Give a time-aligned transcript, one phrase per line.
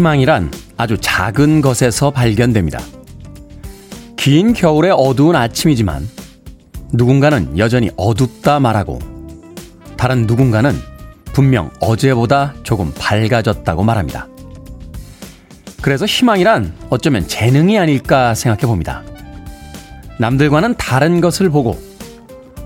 [0.00, 2.80] 희망이란 아주 작은 것에서 발견됩니다.
[4.16, 6.08] 긴 겨울의 어두운 아침이지만
[6.92, 8.98] 누군가는 여전히 어둡다 말하고
[9.98, 10.74] 다른 누군가는
[11.34, 14.26] 분명 어제보다 조금 밝아졌다고 말합니다.
[15.82, 19.02] 그래서 희망이란 어쩌면 재능이 아닐까 생각해 봅니다.
[20.18, 21.78] 남들과는 다른 것을 보고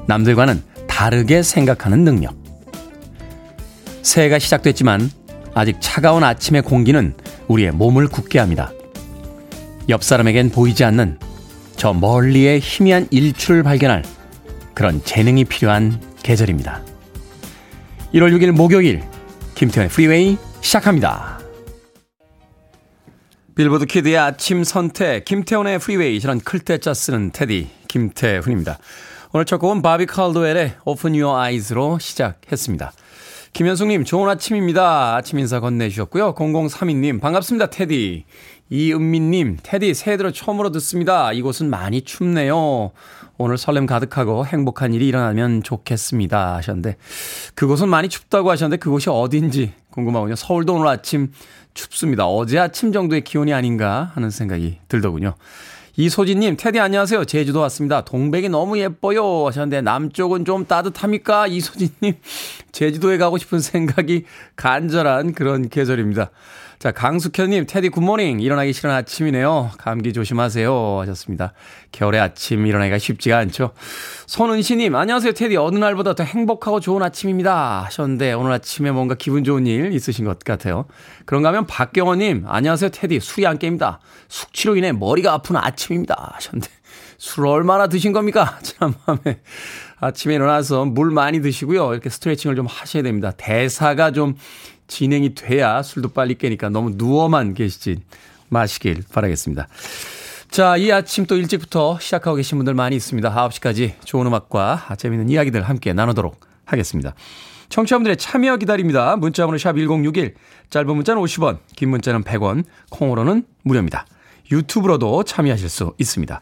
[0.06, 2.36] 남들과는 다르게 생각하는 능력.
[4.02, 5.10] 새해가 시작됐지만
[5.54, 7.14] 아직 차가운 아침의 공기는
[7.48, 8.72] 우리의 몸을 굳게 합니다.
[9.88, 11.18] 옆 사람에겐 보이지 않는
[11.76, 14.02] 저 멀리의 희미한 일출을 발견할
[14.74, 16.82] 그런 재능이 필요한 계절입니다.
[18.14, 19.02] 1월 6일 목요일
[19.54, 21.40] 김태훈의 프리웨이 시작합니다.
[23.54, 28.78] 빌보드 키드의 아침 선택 김태훈의 프리웨이 저는 클 태 자 쓰는 테디 김태훈입니다.
[29.32, 32.92] 오늘 첫 곡은 바비 칼도웰의 Open Your Eyes로 시작했습니다.
[33.54, 35.14] 김현숙님, 좋은 아침입니다.
[35.14, 36.34] 아침 인사 건네주셨고요.
[36.34, 38.24] 0032님, 반갑습니다, 테디.
[38.68, 41.32] 이은미님, 테디, 새해 들어 처음으로 듣습니다.
[41.32, 42.90] 이곳은 많이 춥네요.
[43.38, 46.56] 오늘 설렘 가득하고 행복한 일이 일어나면 좋겠습니다.
[46.56, 46.96] 하셨는데,
[47.54, 50.34] 그곳은 많이 춥다고 하셨는데, 그곳이 어딘지 궁금하군요.
[50.34, 51.30] 서울도 오늘 아침
[51.74, 52.26] 춥습니다.
[52.26, 55.36] 어제 아침 정도의 기온이 아닌가 하는 생각이 들더군요.
[55.96, 57.24] 이소진님, 테디 안녕하세요.
[57.24, 58.00] 제주도 왔습니다.
[58.04, 59.46] 동백이 너무 예뻐요.
[59.46, 61.46] 하셨는데, 남쪽은 좀 따뜻합니까?
[61.46, 62.14] 이소진님,
[62.72, 64.24] 제주도에 가고 싶은 생각이
[64.56, 66.32] 간절한 그런 계절입니다.
[66.84, 68.40] 자, 강숙현님, 테디 굿모닝.
[68.40, 69.70] 일어나기 싫은 아침이네요.
[69.78, 70.98] 감기 조심하세요.
[71.00, 71.54] 하셨습니다.
[71.92, 73.70] 겨울의 아침 일어나기가 쉽지가 않죠.
[74.26, 75.32] 손은시님, 안녕하세요.
[75.32, 75.56] 테디.
[75.56, 77.84] 어느 날보다 더 행복하고 좋은 아침입니다.
[77.86, 80.84] 하셨는데, 오늘 아침에 뭔가 기분 좋은 일 있으신 것 같아요.
[81.24, 82.90] 그런가 하면 박경호님, 안녕하세요.
[82.90, 83.18] 테디.
[83.18, 83.96] 술이 안 깹니다.
[84.28, 86.32] 숙취로 인해 머리가 아픈 아침입니다.
[86.34, 86.68] 하셨는데,
[87.16, 88.58] 술 얼마나 드신 겁니까?
[88.62, 89.40] 지난밤에.
[90.00, 91.94] 아침에 일어나서 물 많이 드시고요.
[91.94, 93.32] 이렇게 스트레칭을 좀 하셔야 됩니다.
[93.34, 94.34] 대사가 좀
[94.86, 98.00] 진행이 돼야 술도 빨리 깨니까 너무 누워만 계시지
[98.48, 99.68] 마시길 바라겠습니다.
[100.50, 103.34] 자, 이 아침 또 일찍부터 시작하고 계신 분들 많이 있습니다.
[103.34, 107.14] 9시까지 좋은 음악과 재미있는 이야기들 함께 나누도록 하겠습니다.
[107.70, 109.16] 청취자분들의 참여 기다립니다.
[109.16, 110.34] 문자번호 샵 1061,
[110.70, 114.06] 짧은 문자는 50원, 긴 문자는 100원, 콩으로는 무료입니다.
[114.52, 116.40] 유튜브로도 참여하실 수 있습니다.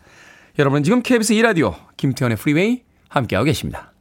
[0.58, 3.92] 여러분은 지금 KBS 2라디오 김태훈의 프리웨이 함께하고 계십니다.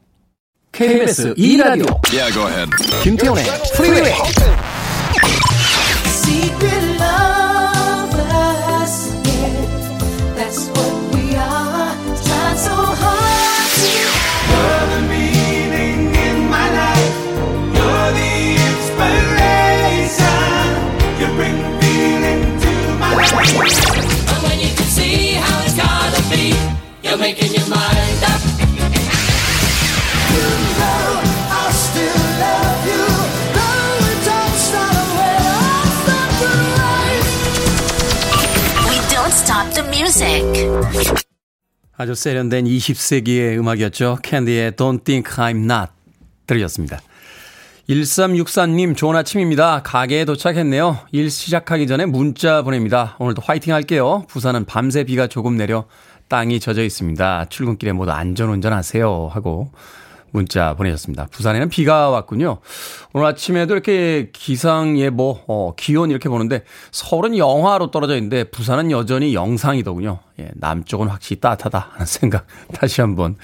[0.74, 2.70] KBS 2라디오 yeah, go ahead.
[3.04, 3.44] 김태훈의
[3.76, 4.11] 프리웨이
[42.12, 44.18] 아주 세련된 20세기의 음악이었죠.
[44.22, 45.92] 캔디의 Don't Think I'm Not
[46.46, 47.00] 들으셨습니다.
[47.88, 49.82] 1364님 좋은 아침입니다.
[49.84, 50.98] 가게에 도착했네요.
[51.14, 53.16] 일 시작하기 전에 문자 보냅니다.
[53.20, 54.26] 오늘도 화이팅 할게요.
[54.28, 55.86] 부산은 밤새 비가 조금 내려
[56.28, 57.46] 땅이 젖어 있습니다.
[57.46, 59.30] 출근길에 모두 안전운전 하세요.
[59.32, 59.72] 하고
[60.32, 61.28] 문자 보내셨습니다.
[61.32, 62.60] 부산에는 비가 왔군요.
[63.14, 69.34] 오늘 아침에도 이렇게 기상 예보, 어, 기온 이렇게 보는데 서울은 영하로 떨어져 있는데 부산은 여전히
[69.34, 70.20] 영상이더군요.
[70.40, 73.36] 예, 남쪽은 확실히 따뜻하다 하는 생각 다시 한번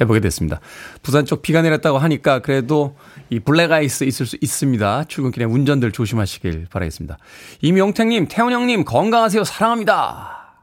[0.00, 0.60] 해보게 됐습니다.
[1.02, 2.96] 부산 쪽 비가 내렸다고 하니까 그래도
[3.28, 5.04] 이 블랙 아이스 있을 수 있습니다.
[5.04, 7.18] 출근길에 운전들 조심하시길 바라겠습니다.
[7.62, 9.44] 이명택님, 태훈 형님 건강하세요.
[9.44, 10.54] 사랑합니다.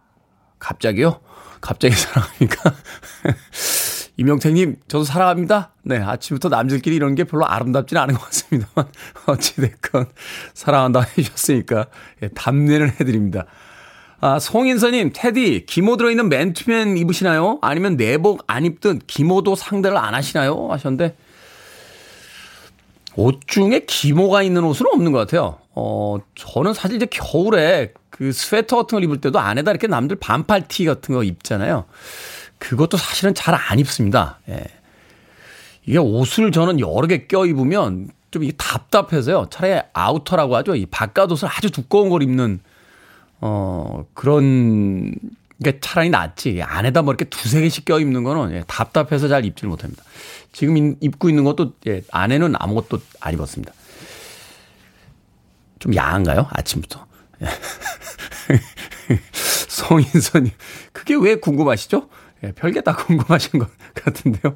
[0.60, 1.20] 갑자기요?
[1.60, 2.74] 갑자기 사랑합니까?
[4.18, 5.72] 이명택님, 저도 사랑합니다.
[5.84, 8.92] 네, 아침부터 남들끼리 이런 게 별로 아름답지는 않은 것 같습니다만,
[9.26, 10.06] 어찌됐건,
[10.54, 11.88] 사랑한다 해주셨으니까,
[12.22, 13.46] 예, 답례를 해드립니다.
[14.22, 17.58] 아, 송인서님, 테디, 기모 들어있는 맨투맨 입으시나요?
[17.62, 20.68] 아니면 내복 안 입든 기모도 상대를 안 하시나요?
[20.70, 21.16] 하셨는데,
[23.16, 25.58] 옷 중에 기모가 있는 옷은 없는 것 같아요.
[25.76, 30.68] 어, 저는 사실 이제 겨울에 그 스웨터 같은 걸 입을 때도 안에다 이렇게 남들 반팔
[30.68, 31.86] 티 같은 거 입잖아요.
[32.64, 34.40] 그것도 사실은 잘 안 입습니다.
[34.50, 34.64] 예.
[35.86, 39.48] 이게 옷을 저는 여러 개 껴 입으면 좀 답답해서요.
[39.52, 40.76] 차라리 아우터라고 하죠.
[40.76, 42.62] 이 바깥 옷을 아주 두꺼운 걸 입는
[43.42, 45.14] 어 그런
[45.64, 46.62] 게 차라리 낫지.
[46.64, 50.02] 안에다 뭐 이렇게 두세 개씩 껴 입는 거는 예, 답답해서 잘 입지를 못합니다.
[50.54, 53.74] 지금 입고 있는 것도 예, 안에는 아무것도 안 입었습니다.
[55.80, 56.48] 좀 야한가요?
[56.50, 57.06] 아침부터.
[57.42, 57.48] 예.
[59.68, 60.52] 성인선님,
[60.94, 62.08] 그게 왜 궁금하시죠?
[62.44, 64.56] 예, 별게 다 궁금하신 것 같은데요.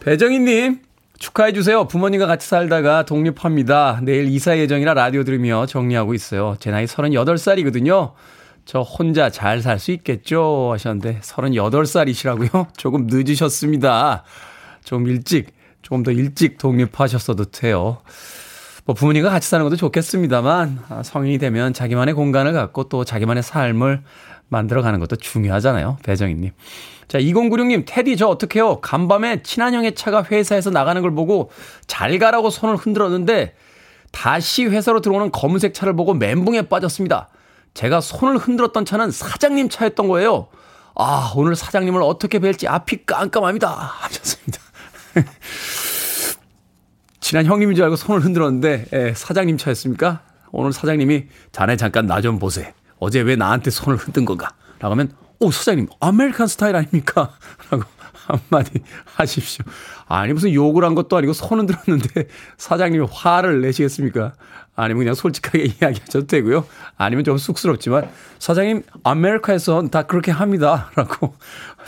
[0.00, 0.80] 배정희님,
[1.18, 1.86] 축하해주세요.
[1.86, 4.00] 부모님과 같이 살다가 독립합니다.
[4.02, 6.56] 내일 이사 예정이라 라디오 들으며 정리하고 있어요.
[6.58, 8.12] 제 나이 38살이거든요.
[8.64, 10.70] 저 혼자 잘 살 수 있겠죠?
[10.72, 12.68] 하셨는데, 38살이시라고요?
[12.78, 14.24] 조금 늦으셨습니다.
[14.84, 15.52] 좀 일찍,
[15.82, 17.98] 조금 더 일찍 독립하셨어도 돼요.
[18.84, 24.02] 뭐 부모님과 같이 사는 것도 좋겠습니다만, 아, 성인이 되면 자기만의 공간을 갖고 또 자기만의 삶을
[24.52, 25.98] 만들어가는 것도 중요하잖아요.
[26.04, 26.52] 배정희님.
[27.08, 28.80] 자, 2096님, 테디 저 어떡해요?
[28.80, 31.50] 간밤에 친한형의 차가 회사에서 나가는 걸 보고
[31.86, 33.54] 잘 가라고 손을 흔들었는데
[34.12, 37.28] 다시 회사로 들어오는 검은색 차를 보고 멘붕에 빠졌습니다.
[37.74, 40.48] 제가 손을 흔들었던 차는 사장님 차였던 거예요.
[40.94, 43.68] 아, 오늘 사장님을 어떻게 뵐지 앞이 깜깜합니다.
[43.70, 44.60] 하셨습니다.
[47.20, 50.20] 친한 형님인 줄 알고 손을 흔들었는데, 예, 사장님 차였습니까?
[50.50, 52.74] 오늘 사장님이 자네 잠깐 나 좀 보세.
[53.02, 54.54] 어제 왜 나한테 손을 흔든 건가?
[54.78, 55.10] 라고 하면,
[55.40, 57.32] 오, 사장님, American style 아닙니까?
[57.68, 57.82] 라고
[58.12, 59.64] 한마디 하십시오.
[60.06, 62.28] 아니, 무슨 욕을 한 것도 아니고 손은 들었는데
[62.58, 64.34] 사장님이 화를 내시겠습니까?
[64.76, 66.64] 아니면 그냥 솔직하게 이야기하셔도 되고요.
[66.96, 68.08] 아니면 좀 쑥스럽지만
[68.38, 70.88] 사장님, 아메리카에선 다 그렇게 합니다.
[70.94, 71.34] 라고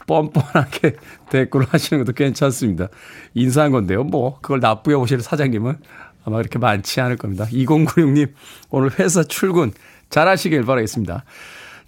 [0.08, 0.96] 뻔뻔하게
[1.31, 2.88] 대꾸를 하시는 것도 괜찮습니다.
[3.34, 4.02] 인사한 건데요.
[4.02, 5.78] 뭐, 그걸 나쁘게 보실 사장님은
[6.25, 7.46] 아마 그렇게 많지 않을 겁니다.
[7.52, 8.32] 2096님,
[8.70, 9.72] 오늘 회사 출근
[10.14, 11.25] 잘 하시길 바라겠습니다.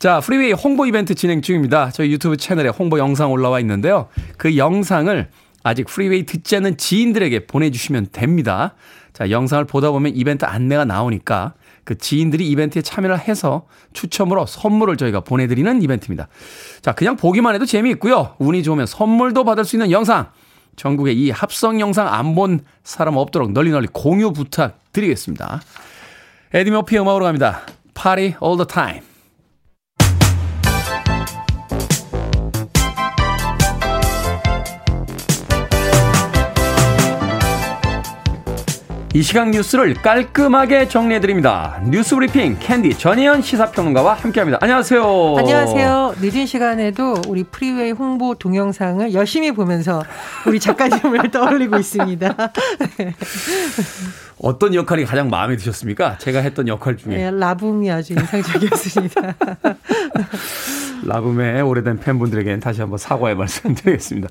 [0.00, 1.93] 자, 프리웨이 홍보 이벤트 진행 중입니다.
[1.93, 4.08] 저희 유튜브 채널에 홍보 영상 올라와 있는데요.
[4.37, 5.28] 그 영상을
[5.62, 8.75] 아직 프리웨이 듣지 않는 지인들에게 보내주시면 됩니다.
[9.12, 15.20] 자, 영상을 보다 보면 이벤트 안내가 나오니까 그 지인들이 이벤트에 참여를 해서 추첨으로 선물을 저희가
[15.20, 16.26] 보내드리는 이벤트입니다.
[16.82, 18.34] 자, 그냥 보기만 해도 재미있고요.
[18.38, 20.26] 운이 좋으면 선물도 받을 수 있는 영상.
[20.75, 25.62] 전국에 이 합성 영상 안 본 사람 없도록 널리 널리 공유 부탁드리겠습니다.
[26.55, 27.62] 에디 머피 음악으로 갑니다.
[27.96, 29.02] Party all the time.
[39.14, 41.81] 이 시각 뉴스를 깔끔하게 정리해드립니다.
[41.87, 44.58] 뉴스 브리핑 캔디 전희연 시사평론가와 함께합니다.
[44.60, 45.37] 안녕하세요.
[45.38, 46.16] 안녕하세요.
[46.20, 50.02] 늦은 시간에도 우리 프리웨이 홍보 동영상을 열심히 보면서
[50.46, 52.37] 우리 작가님을 떠올리고 있습니다.
[54.46, 56.19] 어떤 역할이 가장 마음에 드셨습니까?
[56.19, 57.16] 제가 했던 역할 중에.
[57.16, 59.34] 네, 라붐이 아주 인상적이었습니다.
[61.04, 64.28] 라붐의 오래된 팬분들에게는 다시 한번 사과의 말씀 드리겠습니다.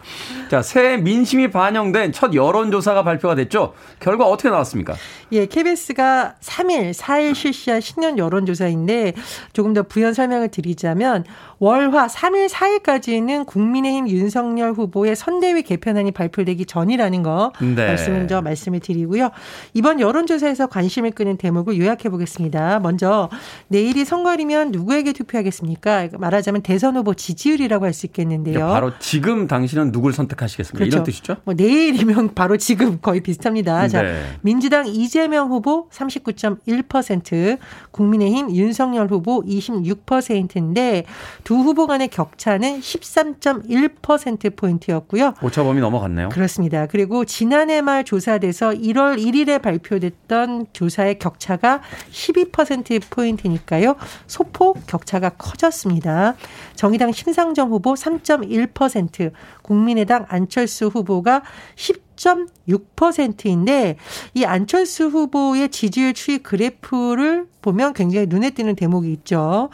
[0.49, 3.73] 자, 새 민심이 반영된 첫 여론조사가 발표가 됐죠.
[3.99, 4.95] 결과 어떻게 나왔습니까?
[5.33, 9.13] 예, KBS가 3일, 4일 실시한 신년 여론조사인데
[9.53, 11.25] 조금 더 부연 설명을 드리자면
[11.59, 17.87] 월화 3일, 4일까지는 국민의힘 윤석열 후보의 선대위 개편안이 발표되기 전이라는 거 네.
[17.87, 19.31] 말씀을 좀 말씀을 드리고요.
[19.73, 22.79] 이번 여론조사에서 관심을 끄는 대목을 요약해 보겠습니다.
[22.79, 23.29] 먼저
[23.67, 26.09] 내일이 선거일이면 누구에게 투표하겠습니까?
[26.17, 28.55] 말하자면 대선 후보 지지율이라고 할 수 있겠는데요.
[28.55, 30.77] 그러니까 바로 지금 당신은 누굴 선택하시겠습니까?
[30.77, 30.95] 그렇죠.
[30.97, 31.37] 이런 뜻이죠?
[31.45, 33.83] 뭐 내일이면 바로 지금 거의 비슷합니다.
[33.83, 33.87] 네.
[33.87, 34.03] 자,
[34.41, 37.57] 민주당 이재명 후보 39.1%,
[37.91, 41.05] 국민의힘 윤석열 후보 26%인데
[41.45, 45.35] 두 후보 간의 격차는 13.1%포인트였고요.
[45.43, 46.29] 오차범위 넘어갔네요.
[46.29, 46.87] 그렇습니다.
[46.87, 53.95] 그리고 지난해 말 조사돼서 1월 1일에 발표됐던 조사의 격차가 12%포인트니까요.
[54.25, 56.33] 소폭 격차가 커졌습니다.
[56.73, 61.43] 정의당 심상정 후보 3.1%, 국민의당 안철수 후보가
[61.75, 63.97] 10.6%인데
[64.33, 69.69] 이 안철수 후보의 지지율 추이 그래프를 보면 굉장히 눈에 띄는 대목이 있죠.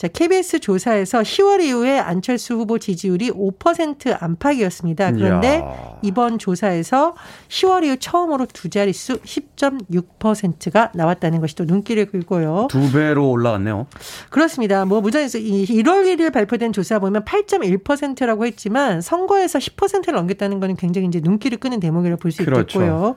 [0.00, 5.12] 자, KBS 조사에서 10월 이후에 안철수 후보 지지율이 5% 안팎이었습니다.
[5.12, 5.98] 그런데 이야.
[6.00, 7.14] 이번 조사에서
[7.48, 12.68] 10월 이후 처음으로 두 자릿수 10.6%가 나왔다는 것이 또 눈길을 끌고요.
[12.70, 13.88] 두 배로 올라갔네요.
[14.30, 14.86] 그렇습니다.
[14.86, 21.20] 뭐 무전에서 1월 1일 발표된 조사 보면 8.1%라고 했지만 선거에서 10%를 넘겼다는 것은 굉장히 이제
[21.22, 22.80] 눈길을 끄는 대목이라고 볼수 그렇죠.
[22.80, 23.16] 있겠고요.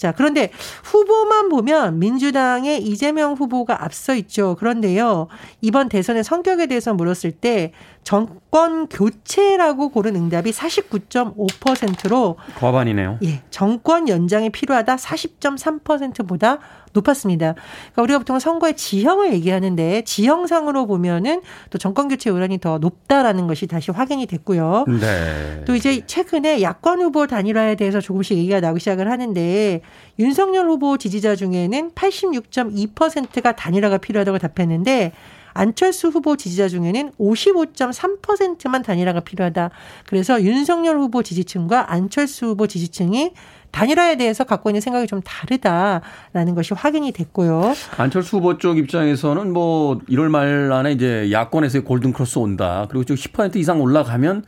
[0.00, 0.50] 자, 그런데
[0.82, 4.56] 후보만 보면 민주당의 이재명 후보가 앞서 있죠.
[4.56, 5.28] 그런데요.
[5.60, 13.18] 이번 대선의 성격에 대해서 물었을 때 정권 교체라고 고른 응답이 49.5%로 과반이네요.
[13.24, 13.42] 예.
[13.50, 16.60] 정권 연장이 필요하다 40.3%보다
[16.92, 17.54] 높았습니다.
[17.92, 23.66] 그러니까 우리가 보통 선거의 지형을 얘기하는데 지형상으로 보면은 또 정권 교체 우란이 더 높다라는 것이
[23.66, 24.84] 다시 확인이 됐고요.
[25.00, 25.64] 네.
[25.66, 29.80] 또 이제 최근에 야권 후보 단일화에 대해서 조금씩 얘기가 나오기 시작을 하는데
[30.18, 35.12] 윤석열 후보 지지자 중에는 86.2%가 단일화가 필요하다고 답했는데
[35.52, 39.70] 안철수 후보 지지자 중에는 55.3%만 단일화가 필요하다.
[40.06, 43.32] 그래서 윤석열 후보 지지층과 안철수 후보 지지층이
[43.70, 47.74] 단일화에 대해서 갖고 있는 생각이 좀 다르다라는 것이 확인이 됐고요.
[47.96, 52.86] 안철수 후보 쪽 입장에서는 뭐 1월 말 안에 이제 야권에서 골든 크로스 온다.
[52.90, 54.44] 그리고 좀10% 이상 올라가면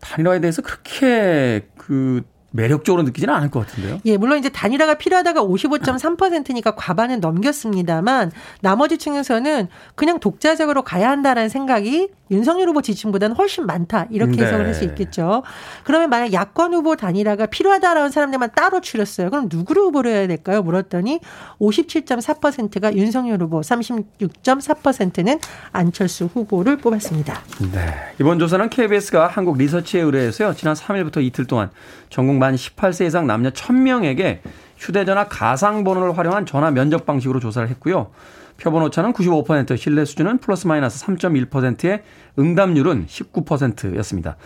[0.00, 4.00] 단일화에 대해서 그렇게 그 매력적으로 느끼지는 않을 것 같은데요.
[4.06, 12.08] 예, 물론 이제 단일화가 필요하다가 55.3%니까 과반은 넘겼습니다만 나머지 층에서는 그냥 독자적으로 가야 한다라는 생각이
[12.30, 14.44] 윤석열 후보 지지층보다는 훨씬 많다 이렇게 네.
[14.44, 15.42] 해석을 할수 있겠죠.
[15.84, 19.30] 그러면 만약 야권 후보 단일화가 필요하다라는 사람들만 따로 추렸어요.
[19.30, 20.62] 그럼 누구를 후보로 해야 될까요?
[20.62, 21.20] 물었더니
[21.60, 25.38] 57.4%가 윤석열 후보, 36.4%는
[25.72, 27.40] 안철수 후보를 뽑았습니다.
[27.72, 27.94] 네.
[28.20, 30.54] 이번 조사는 KBS가 한국 리서치에 의뢰해서요.
[30.54, 31.70] 지난 3일부터 이틀 동안
[32.10, 34.40] 전국 만 18세 이상 남녀 1000명에게
[34.76, 38.10] 휴대전화 가상번호를 활용한 전화 면접 방식으로 조사를 했고요.
[38.58, 42.02] 표본 오차는 95%, 신뢰 수준은 플러스 마이너스 3.1%의
[42.38, 44.36] 응답률은 19%였습니다.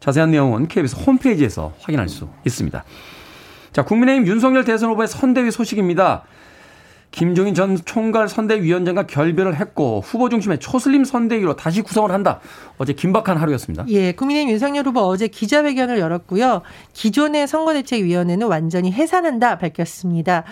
[0.00, 2.84] 자세한 내용은 KBS 홈페이지에서 확인할 수 있습니다.
[3.72, 6.24] 자, 국민의힘 윤석열 대선 후보의 선대위 소식입니다.
[7.10, 12.40] 김종인 전 총괄 선대위원장과 결별을 했고 후보 중심의 초슬림 선대위로 다시 구성을 한다.
[12.78, 13.84] 어제 긴박한 하루였습니다.
[13.88, 16.62] 예, 국민의힘 윤석열 후보 어제 기자회견을 열었고요.
[16.92, 20.44] 기존의 선거대책위원회는 완전히 해산한다 밝혔습니다.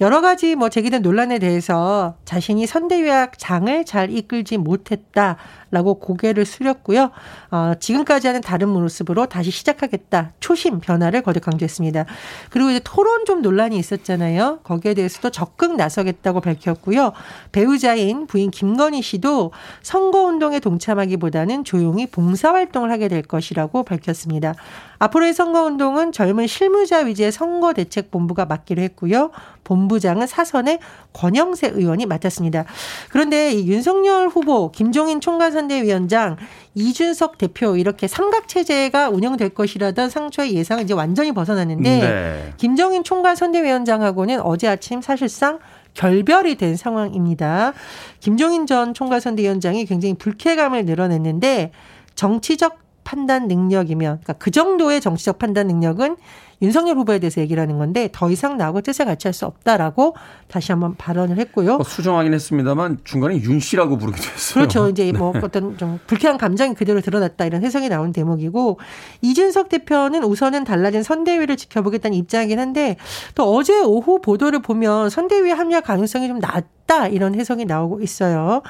[0.00, 5.36] 여러 가지 뭐 제기된 논란에 대해서 자신이 선대위와 장을 잘 이끌지 못했다.
[5.72, 7.10] 라고 고개를 숙였고요.
[7.52, 10.32] 어, 지금까지 하는 다른 모습으로 다시 시작하겠다.
[10.40, 12.06] 초심 변화를 거듭 강조했습니다.
[12.50, 14.60] 그리고 이제 토론 좀 논란이 있었잖아요.
[14.64, 17.12] 거기에 대해서도 적극 나서 겠다고 밝혔고요.
[17.52, 19.52] 배우자인 부인 김건희 씨도
[19.82, 24.54] 선거운동에 동참하기보다는 조용히 봉사활동을 하게 될 것이라고 밝혔습니다.
[25.00, 29.30] 앞으로의 선거운동은 젊은 실무자 위주의 선거대책본부가 맡기로 했고요.
[29.64, 30.78] 본부장은 사선의
[31.14, 32.66] 권영세 의원이 맡았습니다.
[33.10, 36.36] 그런데 이 윤석열 후보, 김종인 총괄선대위원장,
[36.74, 42.52] 이준석 대표 이렇게 삼각체제가 운영될 것이라던 상초의 예상은 이제 완전히 벗어났는데 네.
[42.58, 45.60] 김종인 총괄선대위원장하고는 어제 아침 사실상
[45.94, 47.72] 결별이 된 상황입니다.
[48.20, 51.72] 김종인 전 총괄선대위원장이 굉장히 불쾌감을 늘어냈는데
[52.14, 56.16] 정치적 판단 능력이면 그러니까 그 정도의 정치적 판단 능력은
[56.62, 60.14] 윤석열 후보에 대해서 얘기를 하는 건데 더 이상 나하고 뜻을 같이 할 수 없다라고
[60.48, 61.76] 다시 한번 발언을 했고요.
[61.76, 64.54] 뭐 수정하긴 했습니다만 중간에 윤 씨라고 부르기도 했어요.
[64.54, 64.88] 그렇죠.
[64.88, 65.40] 이제 뭐 네.
[65.42, 68.78] 어떤 좀 불쾌한 감정이 그대로 드러났다 이런 해석이 나온 대목이고
[69.22, 72.96] 이준석 대표는 우선은 달라진 선대위를 지켜보겠다는 입장이긴 한데
[73.34, 78.62] 또 어제 오후 보도를 보면 선대위 합류 가능성이 좀 낮다 이런 해석이 나오고 있어요.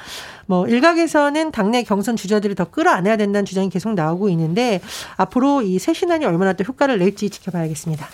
[0.47, 4.81] 뭐 일각에서는 당내 경선 주자들이 더 끌어안아야 된다는 주장이 계속 나오고 있는데
[5.17, 8.07] 앞으로 이 새 신안이 얼마나 또 효과를 낼지 지켜봐야겠 습니다.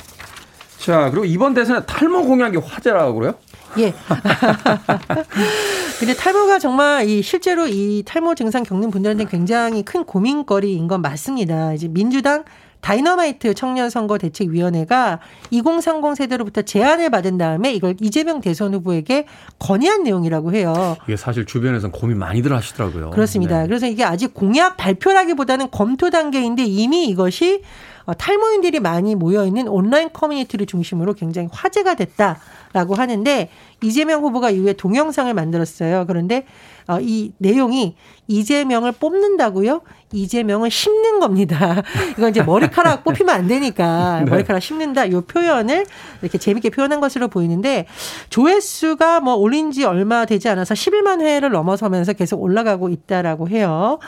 [0.79, 3.35] 자, 그리고 이번 대선에 탈모 공약이 화제라고 그래요?
[3.79, 3.93] 예.
[5.99, 11.73] 근데 탈모가 정말 이 실제로 이 탈모 증상 겪는 분들한테 굉장히 큰 고민거리인 건 맞습니다.
[11.73, 12.45] 이제 민주당
[12.87, 15.19] 다이너마이트 청년선거대책위원회가
[15.51, 19.27] 2030 세대로부터 제안을 받은 다음에 이걸 이재명 대선 후보에게
[19.59, 20.97] 건의한 내용이라고 해요.
[21.09, 23.11] 이게 사실 주변에서는 고민 많이들 하시더라고요.
[23.11, 23.63] 그렇습니다.
[23.63, 23.67] 네.
[23.67, 27.63] 그래서 이게 아직 공약 발표라기보다는 검토 단계인데 이미 이것이
[28.05, 33.51] 어, 탈모인들이 많이 모여있는 온라인 커뮤니티를 중심으로 굉장히 화제가 됐다라고 하는데
[33.83, 36.05] 이재명 후보가 이후에 동영상을 만들었어요.
[36.07, 36.47] 그런데
[36.89, 37.97] 어, 이 내용이
[38.29, 39.83] 이재명을 뽑는다고요?
[40.13, 41.83] 이재명을 심는 겁니다.
[42.17, 44.31] 이건 이제 머리카락 뽑히면 안 되니까 네.
[44.31, 45.11] 머리카락 심는다.
[45.11, 45.85] 요 표현을
[46.23, 47.87] 이렇게 재밌게 표현한 것으로 보이는데
[48.31, 53.99] 조회수가 뭐 올린 지 얼마 되지 않아서 11만 회를 넘어서면서 계속 올라가고 있다라고 해요.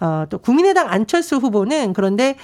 [0.00, 2.36] 어, 또 국민의당 안철수 후보는 그런데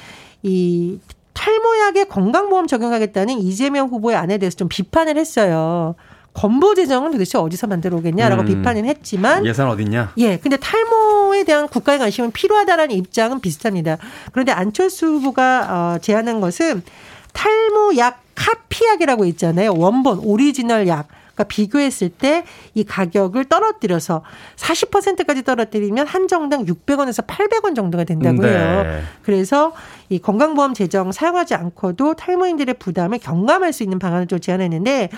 [0.42, 0.98] 이
[1.34, 5.94] 탈모약에 건강보험 적용하겠다는 이재명 후보의 안에 대해서 좀 비판을 했어요.
[6.34, 10.12] 건보 재정은 도대체 어디서 만들어 오겠냐라고 음, 비판은 했지만 예산 어딨냐?
[10.18, 10.36] 예.
[10.36, 13.98] 근데 탈모에 대한 국가의 관심은 필요하다라는 입장은 비슷합니다.
[14.32, 16.82] 그런데 안철수 후보가 어 제안한 것은
[17.32, 19.74] 탈모 약 카피약이라고 있잖아요.
[19.74, 21.08] 원본 오리지널 약.
[21.34, 24.22] 그러니까 비교했을 때 이 가격을 떨어뜨려서
[24.56, 28.82] 40%까지 떨어뜨리면 한정당 600원에서 800원 정도가 된다고 해요.
[28.82, 29.02] 네.
[29.22, 29.72] 그래서
[30.08, 35.08] 이 건강보험 재정 사용하지 않고도 탈모인들의 부담을 경감할 수 있는 방안을 좀 제안했는데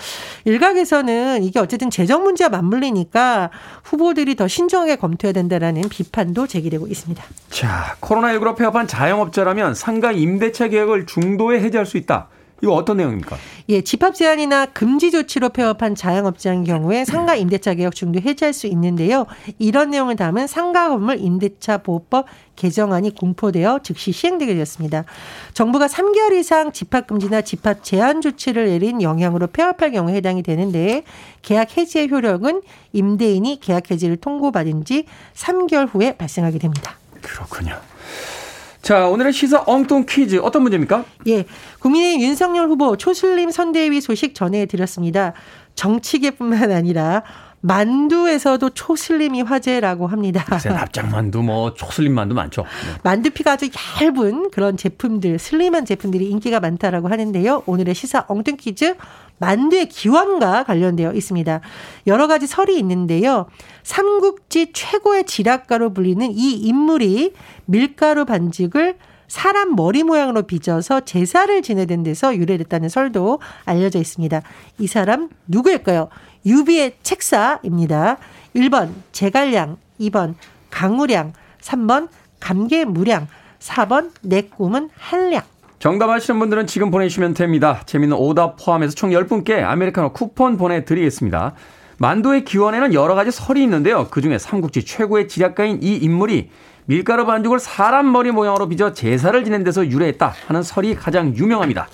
[0.45, 3.51] 일각에서는 이게 어쨌든 재정 문제와 맞물리니까
[3.85, 7.25] 후보들이 더 신중하게 검토해야 된다라는 비판도 제기되고 있습니다.
[7.51, 12.29] 자, 코로나19로 폐업한 자영업자라면 상가 임대차 계약을 중도에 해지할 수 있다.
[12.63, 13.37] 이거 어떤 내용입니까?
[13.69, 19.27] 예, 집합 제한이나 금지 조치로 폐업한 자영업자인 경우에 상가 임대차 계약 중도 해지할 수 있는데요.
[19.59, 25.05] 이런 내용을 담은 상가 건물 임대차 보호법 개정안이 공포되어 즉시 시행되게 되었습니다.
[25.53, 31.03] 정부가 3개월 이상 집합 금지나 집합 제한 조치를 내린 영향으로 폐업할 경우에 해당이 되는데
[31.43, 36.97] 계약 해지의 효력은 임대인이 계약 해지를 통보받은 지 3개월 후에 발생하게 됩니다.
[37.21, 37.79] 그렇군요.
[38.87, 41.05] 자, 오늘의 시사 엉뚱 퀴즈 어떤 문제입니까?
[41.27, 41.45] 예.
[41.81, 45.33] 국민의 윤석열 후보 초슬림 선대위 소식 전해드렸습니다.
[45.75, 47.25] 정치계뿐만 아니라
[47.61, 50.45] 만두에서도 초슬림이 화제라고 합니다.
[50.65, 52.63] 납작만두, 뭐 초슬림 만두 많죠.
[52.63, 53.01] 네.
[53.03, 53.69] 만두피가 아주
[54.01, 57.65] 얇은 그런 제품들, 슬림한 제품들이 인기가 많다라고 하는데요.
[57.67, 58.97] 오늘의 시사 엉뚱 퀴즈
[59.39, 61.61] 만두의 기원과 관련되어 있습니다.
[62.07, 63.47] 여러 가지 설이 있는데요.
[63.83, 67.35] 삼국지 최고의 지략가로 불리는 이 인물이
[67.67, 68.97] 밀가루 반죽을
[69.29, 74.43] 사람 머리 모양으로 빚어서 제사를 지내던 데서 유래됐다는 설도 알려져 있습니다.
[74.79, 76.09] 이 사람 누구일까요?
[76.45, 78.19] 유비의 책사입니다.
[78.55, 80.35] 1번 제갈량, 2번
[80.71, 82.09] 강우량, 3번
[82.41, 83.27] 감개무량,
[83.59, 85.43] 4번 내 꿈은 한량.
[85.79, 87.83] 정답 아시는 분들은 지금 보내주시면 됩니다.
[87.87, 91.55] 재밌는 오답 포함해서 총 10분께 아메리카노 쿠폰 보내드리겠습니다.
[91.99, 94.09] 만두의 기원에는 여러 가지 설이 있는데요.
[94.09, 96.51] 그중에 삼국지 최고의 지략가인 이 인물이
[96.87, 101.89] 밀가루 반죽을 사람 머리 모양으로 빚어 제사를 지낸 데서 유래했다 하는 설이 가장 유명합니다.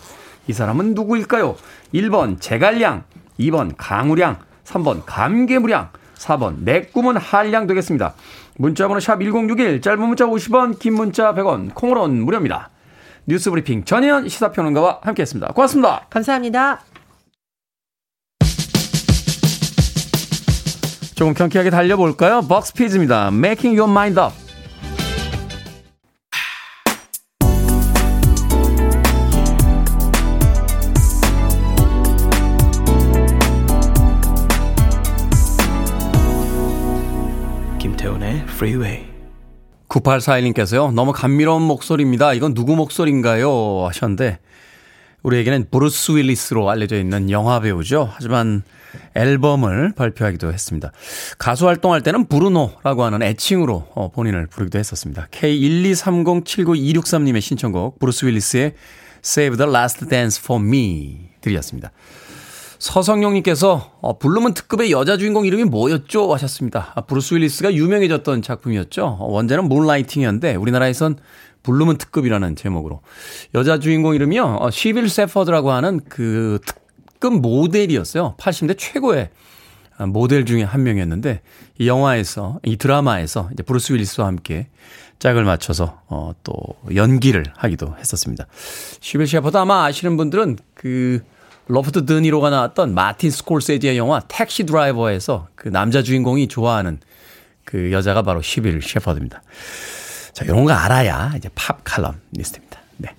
[0.46, 1.56] 이 사람은 누구일까요?
[1.94, 3.04] 1번 제갈량,
[3.40, 8.14] 2번 강우량, 3번 감개무량, 4번 내 꿈은 한량 되겠습니다.
[8.58, 12.70] 문자번호 샵 1061, 짧은 문자 50원, 긴 문자 100원, 콩으로는 무료입니다.
[13.26, 15.52] 뉴스 브리핑 전혜연 시사평론가와 함께했습니다.
[15.52, 16.06] 고맙습니다.
[16.10, 16.82] 감사합니다.
[21.14, 22.42] 조금 경쾌하게 달려볼까요?
[22.42, 23.28] 벅스피즈입니다.
[23.28, 24.41] Making Your Mind Up.
[38.62, 39.04] Freeway.
[39.88, 40.92] 9841님께서요.
[40.92, 42.32] 너무 감미로운 목소리입니다.
[42.32, 43.86] 이건 누구 목소리인가요?
[43.88, 44.38] 하셨는데
[45.24, 48.08] 우리에게는 브루스 윌리스로 알려져 있는 영화 배우죠.
[48.12, 48.62] 하지만
[49.16, 50.92] 앨범을 발표하기도 했습니다.
[51.38, 55.26] 가수 활동할 때는 브루노라고 하는 애칭으로 어, 본인을 부르기도 했었습니다.
[55.32, 58.74] K123079263님의 신청곡 브루스 윌리스의
[59.24, 61.90] Save the Last Dance for Me 드렸습니다.
[62.82, 66.34] 서성용님께서 어, 블루문 특급의 여자 주인공 이름이 뭐였죠?
[66.34, 66.90] 하셨습니다.
[66.96, 69.04] 아, 브루스 윌리스가 유명해졌던 작품이었죠.
[69.20, 71.16] 어, 원제는 Moonlighting이었는데 우리나라에선
[71.62, 73.00] 블루문 특급이라는 제목으로
[73.54, 74.58] 여자 주인공 이름이요.
[74.60, 78.34] 어, 시빌 셰퍼드라고 하는 그 특급 모델이었어요.
[78.36, 79.30] 80대 최고의
[79.96, 81.40] 아, 모델 중에 한 명이었는데
[81.78, 84.66] 이 영화에서 이 드라마에서 이제 브루스 윌리스와 함께
[85.20, 86.56] 짝을 맞춰서 어, 또
[86.96, 88.48] 연기를 하기도 했었습니다.
[89.00, 91.20] 시빌 셰퍼드 아마 아시는 분들은 그
[91.68, 96.98] 로버트 드니로가 나왔던 마틴 스콜세지의 영화 택시 드라이버에서 그 남자 주인공이 좋아하는
[97.64, 99.42] 그 여자가 바로 시빌 셰퍼드입니다.
[100.32, 102.78] 자, 이런 거 알아야 이제 팝 칼럼니스트입니다.
[102.98, 103.14] 네.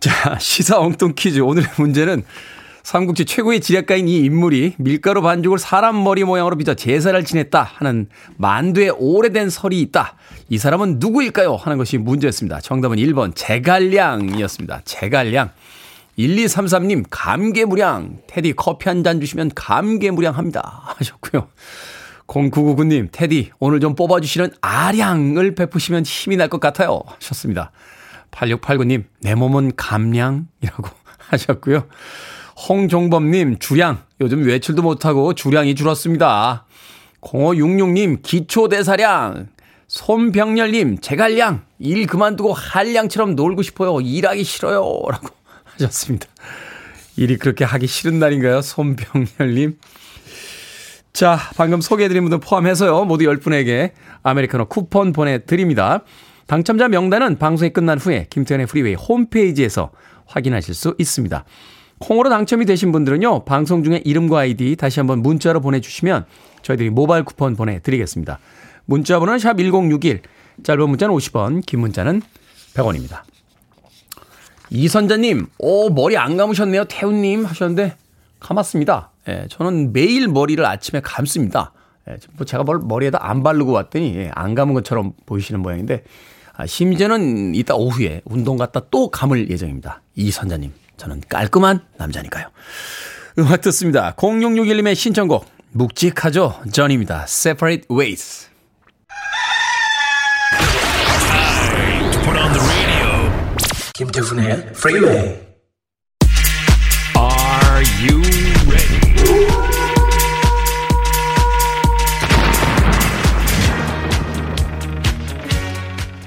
[0.00, 1.40] 자, 시사 엉뚱 퀴즈.
[1.40, 2.24] 오늘의 문제는
[2.82, 8.94] 삼국지 최고의 지략가인 이 인물이 밀가루 반죽을 사람 머리 모양으로 빚어 제사를 지냈다 하는 만두의
[8.96, 10.16] 오래된 설이 있다.
[10.48, 11.56] 이 사람은 누구일까요?
[11.56, 12.60] 하는 것이 문제였습니다.
[12.60, 14.82] 정답은 1번 제갈량이었습니다.
[14.86, 15.50] 제갈량.
[16.18, 18.18] 1233님, 감개무량.
[18.26, 20.82] 테디 커피 한 잔 주시면 감개무량합니다.
[20.98, 21.48] 하셨고요.
[22.26, 27.00] 0999님, 테디, 오늘 좀 뽑아주시는 아량을 베푸시면 힘이 날 것 같아요.
[27.06, 27.70] 하셨습니다.
[28.32, 30.88] 8689님, 내 몸은 감량이라고
[31.30, 31.86] 하셨고요.
[32.68, 34.02] 홍종범님, 주량.
[34.20, 36.66] 요즘 외출도 못하고 주량이 줄었습니다.
[37.20, 39.48] 0566님, 기초대사량.
[39.86, 41.62] 손병렬님, 제갈량.
[41.78, 44.00] 일 그만두고 한량처럼 놀고 싶어요.
[44.00, 45.00] 일하기 싫어요.
[45.08, 45.28] 라고
[45.78, 46.26] 하셨습니다.
[47.16, 48.62] 일이 그렇게 하기 싫은 날인가요?
[48.62, 49.78] 손병렬님.
[51.12, 53.04] 자, 방금 소개해드린 분들 포함해서요.
[53.04, 56.04] 모두 10분에게 아메리카노 쿠폰 보내드립니다.
[56.46, 59.90] 당첨자 명단은 방송이 끝난 후에 김태훈의 프리웨이 홈페이지에서
[60.26, 61.44] 확인하실 수 있습니다.
[61.98, 63.44] 콩으로 당첨이 되신 분들은요.
[63.44, 66.26] 방송 중에 이름과 아이디 다시 한번 문자로 보내주시면
[66.62, 68.38] 저희들이 모바일 쿠폰 보내드리겠습니다.
[68.84, 70.22] 문자 번호는 샵 1061,
[70.62, 72.22] 짧은 문자는 50원, 긴 문자는
[72.74, 73.22] 100원입니다.
[74.70, 76.84] 이선자님, 오, 머리 안 감으셨네요.
[76.84, 77.96] 태훈님 하셨는데,
[78.40, 79.10] 감았습니다.
[79.28, 81.72] 예, 저는 매일 머리를 아침에 감습니다.
[82.08, 86.04] 예, 뭐 제가 뭘 머리에다 안 바르고 왔더니, 예, 안 감은 것처럼 보이시는 모양인데,
[86.56, 90.02] 아, 심지어는 이따 오후에 운동 갔다 또 감을 예정입니다.
[90.16, 92.46] 이선자님, 저는 깔끔한 남자니까요.
[93.38, 94.14] 음악 듣습니다.
[94.16, 96.60] 0661님의 신청곡, 묵직하죠?
[96.72, 97.24] 전입니다.
[97.28, 98.47] Separate Ways.
[103.98, 105.40] 김태훈의 Freeway.
[107.16, 108.22] Are you
[108.70, 109.48] ready?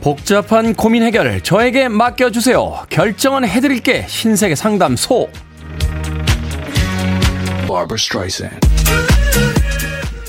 [0.01, 2.87] 복잡한 고민 해결 저에게 맡겨주세요.
[2.89, 4.05] 결정은 해드릴게.
[4.05, 5.29] 신세계 상담소.
[7.69, 9.60] Barbara Streisand.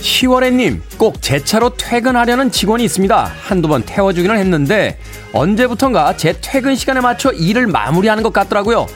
[0.02, 3.30] 10월에님, 꼭 제 차로 퇴근하려는 직원이 있습니다.
[3.42, 4.98] 한두 번 태워주기는 했는데,
[5.32, 8.86] 언제부턴가 제 퇴근 시간에 맞춰 일을 마무리하는 것 같더라고요.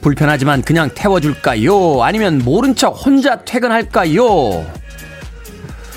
[0.00, 2.02] 불편하지만 그냥 태워줄까요?
[2.02, 4.66] 아니면 모른 척 혼자 퇴근할까요?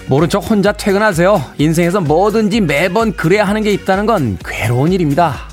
[0.07, 1.41] 모른 척 혼자 퇴근하세요.
[1.57, 5.52] 인생에서 뭐든지 매번 그래야 하는 게 있다는 건 괴로운 일입니다.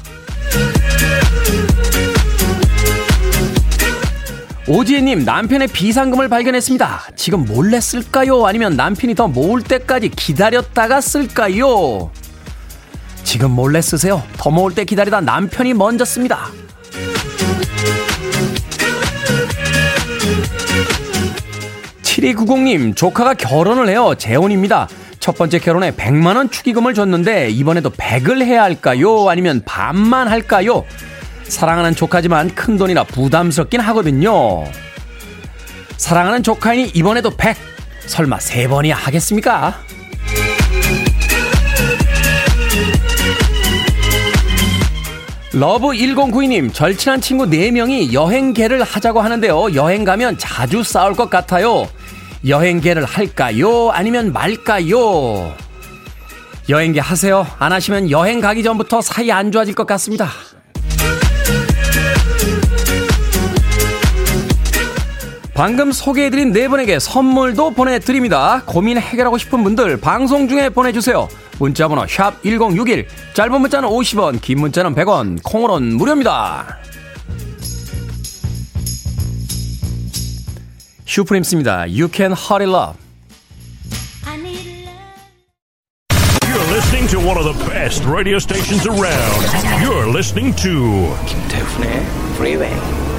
[4.71, 7.09] 오지혜님, 남편의 비상금을 발견했습니다.
[7.17, 8.47] 지금 몰래 쓸까요?
[8.47, 12.13] 아니면 남편이 더 모을 때까지 기다렸다가 쓸까요?
[13.25, 14.23] 지금 몰래 쓰세요.
[14.37, 16.53] 더 모을 때 기다리다 남편이 먼저 씁니다.
[22.03, 24.15] 7290님, 조카가 결혼을 해요.
[24.17, 24.89] 재혼입니다.
[25.19, 29.29] 첫 번째 결혼에 100만원 축의금을 줬는데, 이번에도 100을 해야 할까요?
[29.29, 30.85] 아니면 반만 할까요?
[31.51, 34.65] 사랑하는 조카지만 큰 돈이라 부담스럽긴 하거든요.
[35.97, 37.57] 사랑하는 조카이니 이번에도 100.
[38.07, 39.79] 설마 세 번이야 하겠습니까?
[45.53, 49.75] 러브 1092님, 절친한 친구 4명이 여행계를 하자고 하는데요.
[49.75, 51.89] 여행 가면 자주 싸울 것 같아요.
[52.47, 53.91] 여행계를 할까요?
[53.91, 55.55] 아니면 말까요?
[56.69, 57.45] 여행계 하세요.
[57.59, 60.31] 안 하시면 여행 가기 전부터 사이 안 좋아질 것 같습니다.
[65.61, 68.63] 방금 소개해드린 네 분에게 선물도 보내드립니다.
[68.65, 71.29] 고민 해결하고 싶은 분들 방송 중에 보내주세요.
[71.59, 76.79] 문자번호 샵 1061, 짧은 문자는 50원, 긴 문자는 100원, 콩으로는 무료입니다.
[81.05, 81.83] 슈프림스입니다.
[81.89, 82.99] You can hurry love.
[86.49, 89.85] You're listening to one of the best radio stations around.
[89.85, 93.10] You're listening to 김태훈의 Freeway.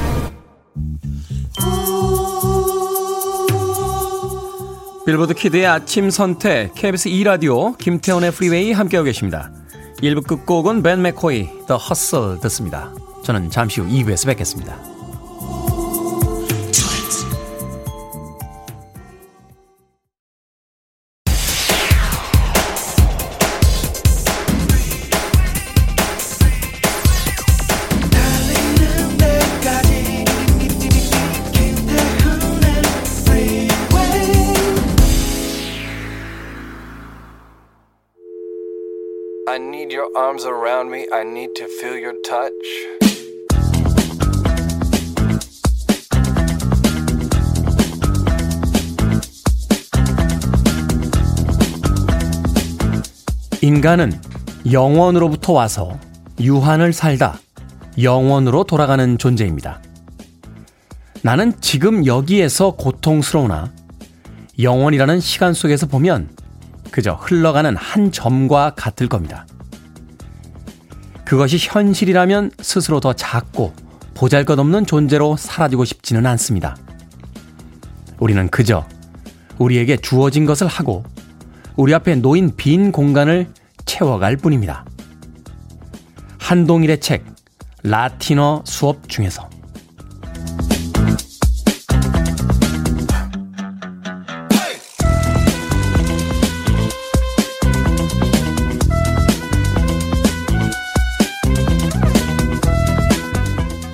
[5.05, 9.51] 빌보드 키드의 아침 선택 KBS 2라디오 김태훈의 프리웨이 함께하고 계십니다.
[10.01, 12.93] 1부 끝곡은 밴 맥코이 The Hustle 듣습니다.
[13.23, 14.90] 저는 잠시 후 2부에서 뵙겠습니다.
[40.15, 41.07] Arms around me.
[41.11, 42.51] I need to feel your touch.
[53.61, 54.19] 인간은
[54.71, 55.99] 영원으로부터 와서
[56.39, 57.39] 유한을 살다
[58.01, 59.81] 영원으로 돌아가는 존재입니다.
[61.21, 63.71] 나는 지금 여기에서 고통스러우나
[64.59, 66.29] 영원이라는 시간 속에서 보면
[66.89, 69.45] 그저 흘러가는 한 점과 같을 겁니다.
[71.31, 73.71] 그것이 현실이라면 스스로 더 작고
[74.15, 76.75] 보잘 것 없는 존재로 사라지고 싶지는 않습니다.
[78.19, 78.85] 우리는 그저
[79.57, 81.05] 우리에게 주어진 것을 하고
[81.77, 83.47] 우리 앞에 놓인 빈 공간을
[83.85, 84.83] 채워갈 뿐입니다.
[86.37, 87.23] 한동일의 책,
[87.81, 89.50] 라틴어 수업 중에서.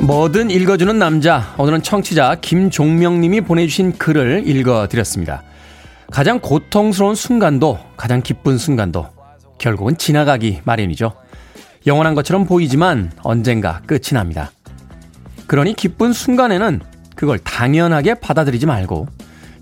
[0.07, 1.53] 뭐든 읽어주는 남자.
[1.57, 5.43] 오늘은 청취자 김종명님이 보내주신 글을 읽어드렸습니다.
[6.09, 9.05] 가장 고통스러운 순간도 가장 기쁜 순간도
[9.57, 11.11] 결국은 지나가기 마련이죠.
[11.87, 14.51] 영원한 것처럼 보이지만 언젠가 끝이 납니다.
[15.45, 16.79] 그러니 기쁜 순간에는
[17.17, 19.07] 그걸 당연하게 받아들이지 말고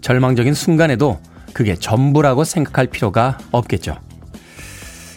[0.01, 1.19] 절망적인 순간에도
[1.53, 3.97] 그게 전부라고 생각할 필요가 없겠죠.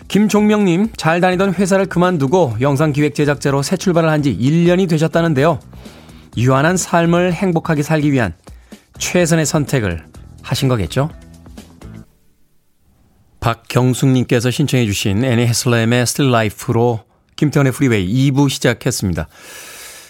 [0.08, 5.60] 김종명님, 잘 다니던 회사를 그만두고 영상 기획 제작자로 새 출발을 한 지 1년이 되셨다는데요.
[6.36, 8.34] 유한한 삶을 행복하게 살기 위한
[8.98, 10.04] 최선의 선택을
[10.42, 11.10] 하신 거겠죠?
[13.40, 17.04] 박경숙님께서 신청해주신 애니 해슬램의 Still Life로
[17.36, 19.28] 김태훈의 프리웨이 2부 시작했습니다.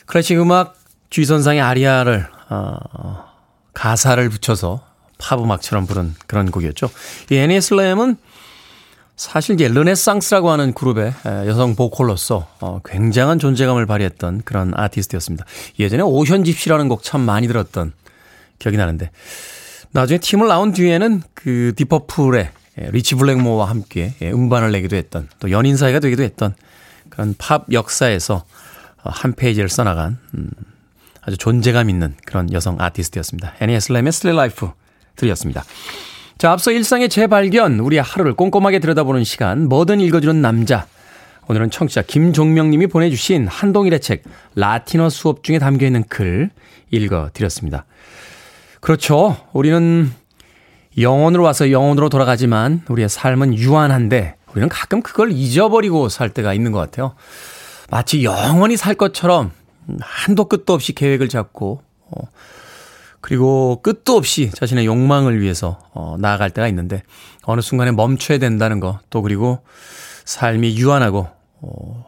[0.06, 0.74] 클래식 음악
[1.11, 2.78] G선상의 아리아를, 어,
[3.74, 4.80] 가사를 붙여서
[5.18, 6.88] 팝 음악처럼 부른 그런 곡이었죠.
[7.30, 8.16] 이 애니 해슬램은
[9.18, 11.12] 사실 이제 르네상스라고 하는 그룹의
[11.46, 15.44] 여성 보컬로서 어, 굉장한 존재감을 발휘했던 그런 아티스트였습니다.
[15.81, 17.92] 예전에 Ocean Gypsy라는 곡 참 많이 들었던
[18.61, 19.11] 기억이 나는데
[19.90, 25.76] 나중에 팀을 나온 뒤에는 그 딥 퍼플의 리치 블랙모어와 함께 음반을 내기도 했던 또 연인
[25.76, 26.54] 사이가 되기도 했던
[27.09, 28.44] 그런 팝 역사에서
[28.98, 30.48] 한 페이지를 써나간 음,
[31.22, 33.54] 아주 존재감 있는 그런 여성 아티스트였습니다.
[33.61, 34.70] 애니 해슬램의 Still Life
[35.16, 35.64] 들으셨습니다.
[36.38, 40.87] 자, 앞서 일상의 재발견, 우리의 하루를 꼼꼼하게 들여다보는 시간, 뭐든 읽어주는 남자.
[41.48, 44.22] 오늘은 청취자 김종명 님이 보내주신 한동일의 책,
[44.55, 46.51] 라틴어 수업 중에 담겨있는 글
[46.92, 47.87] 읽어드렸습니다.
[48.81, 49.37] 그렇죠.
[49.53, 50.12] 우리는
[50.96, 56.79] 영혼으로 와서 영혼으로 돌아가지만 우리의 삶은 유한한데 우리는 가끔 그걸 잊어버리고 살 때가 있는 것
[56.79, 57.16] 같아요.
[57.90, 59.51] 마치 영원히 살 것처럼
[60.01, 62.29] 한도 끝도 없이 계획을 잡고 어,
[63.20, 67.02] 그리고 끝도 없이 자신의 욕망을 위해서 어, 나아갈 때가 있는데
[67.42, 69.61] 어느 순간에 멈춰야 된다는 거 또 그리고
[70.24, 71.28] 삶이 유한하고
[71.61, 72.07] 어,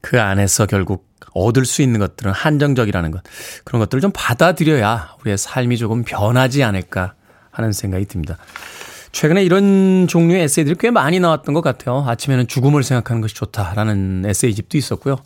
[0.00, 3.22] 그 안에서 결국 얻을 수 있는 것들은 한정적이라는 것
[3.64, 7.14] 그런 것들을 좀 받아들여야 우리의 삶이 조금 변하지 않을까
[7.50, 8.36] 하는 생각이 듭니다.
[9.12, 12.04] 최근에 이런 종류의 에세이들이 꽤 많이 나왔던 것 같아요.
[12.06, 15.16] 아침에는 죽음을 생각하는 것이 좋다라는 에세이집도 있었고요.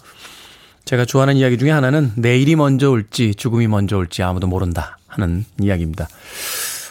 [0.88, 6.08] 제가 좋아하는 이야기 중에 하나는 내일이 먼저 올지 죽음이 먼저 올지 아무도 모른다 하는 이야기입니다.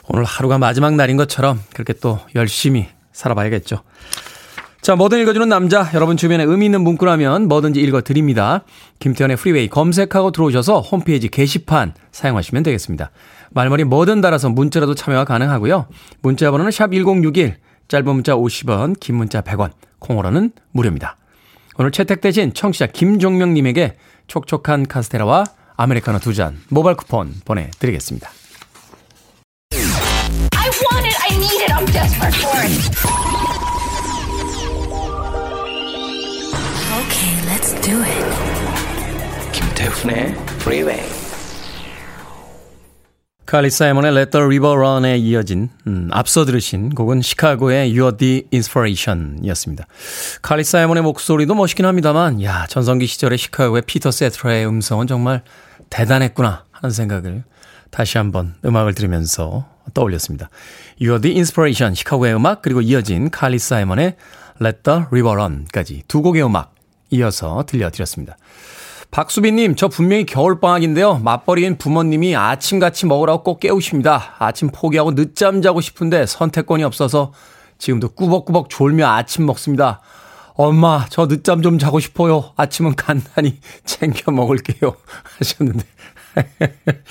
[0.08, 3.82] 오늘 하루가 마지막 날인 것처럼 그렇게 또 열심히 살아봐야겠죠.
[4.82, 5.90] 자, 뭐든 읽어주는 남자.
[5.96, 8.66] 여러분 주변에 의미 있는 문구라면 뭐든지 읽어드립니다.
[9.00, 13.10] 김태현의 프리웨이 검색하고 들어오셔서 홈페이지 게시판 사용하시면 되겠습니다.
[13.50, 15.88] 말머리 뭐든 달아서 문자라도 참여가 가능하고요.
[16.22, 17.58] 문자 번호는 샵 1061,
[17.88, 21.18] 짧은 문자 50원, 긴 문자 100원, 콩으로는 무료입니다.
[21.78, 28.30] 오늘 채택되신 청취자 김종명님에게 촉촉한 카스테라와 아메리카노 두 잔 모바일 쿠폰 보내드리겠습니다.
[29.74, 31.18] I want it.
[31.22, 31.72] I need it.
[31.72, 32.98] I'm desperate for it.
[36.98, 38.26] Okay, let's do it.
[39.54, 41.27] 김태훈의 Freeway.
[43.48, 49.40] 칼리 사이먼의 Let the River Run에 이어진 음, 앞서 들으신 곡은 시카고의 You're the Inspiration
[49.42, 49.88] 이었습니다.
[50.42, 55.44] 칼리 사이먼의 목소리도 멋있긴 합니다만 야 전성기 시절의 시카고의 피터 세트라의 음성은 정말
[55.90, 57.46] 대단했구나 하는 생각을
[57.90, 60.50] 다시 한번 음악을 들으면서 떠올렸습니다.
[61.00, 64.18] You're the Inspiration 시카고의 음악 그리고 이어진 칼리 사이먼의
[64.62, 66.76] Let the River Run까지 두 곡의 음악
[67.12, 68.36] 이어서 들려드렸습니다.
[69.12, 71.20] 박수빈님, 저 분명히 겨울방학인데요.
[71.20, 74.36] 맞벌이인 부모님이 아침같이 먹으라고 꼭 깨우십니다.
[74.38, 77.32] 아침 포기하고 늦잠 자고 싶은데 선택권이 없어서
[77.78, 80.02] 지금도 꾸벅꾸벅 졸며 아침 먹습니다.
[80.56, 82.52] 엄마, 저 늦잠 좀 자고 싶어요.
[82.58, 84.96] 아침은 간단히 챙겨 먹을게요.
[85.40, 85.86] 하셨는데.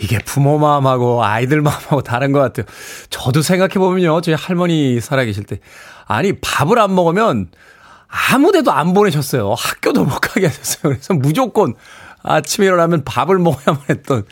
[0.00, 2.66] 이게 부모 마음하고 아이들 마음하고 다른 것 같아요.
[3.10, 4.20] 저도 생각해보면요.
[4.20, 5.60] 저희 할머니 살아계실 때.
[6.06, 7.50] 아니, 밥을 안 먹으면
[8.12, 9.54] 아무 데도 안 보내셨어요.
[9.56, 10.82] 학교도 못 가게 하셨어요.
[10.82, 11.74] 그래서 무조건
[12.22, 14.24] 아침에 일어나면 밥을 먹어야만 했던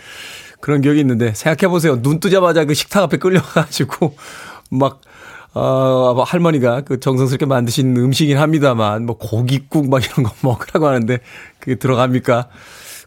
[0.61, 2.03] 그런 기억이 있는데 생각해보세요.
[2.03, 4.15] 눈 뜨자마자 그 식탁 앞에 끌려가가지고
[4.71, 5.01] 막,
[5.55, 11.19] 어, 뭐 할머니가 그 정성스럽게 만드신 음식이긴 합니다만 뭐 고깃국 막 이런 거 먹으라고 하는데
[11.59, 12.49] 그게 들어갑니까?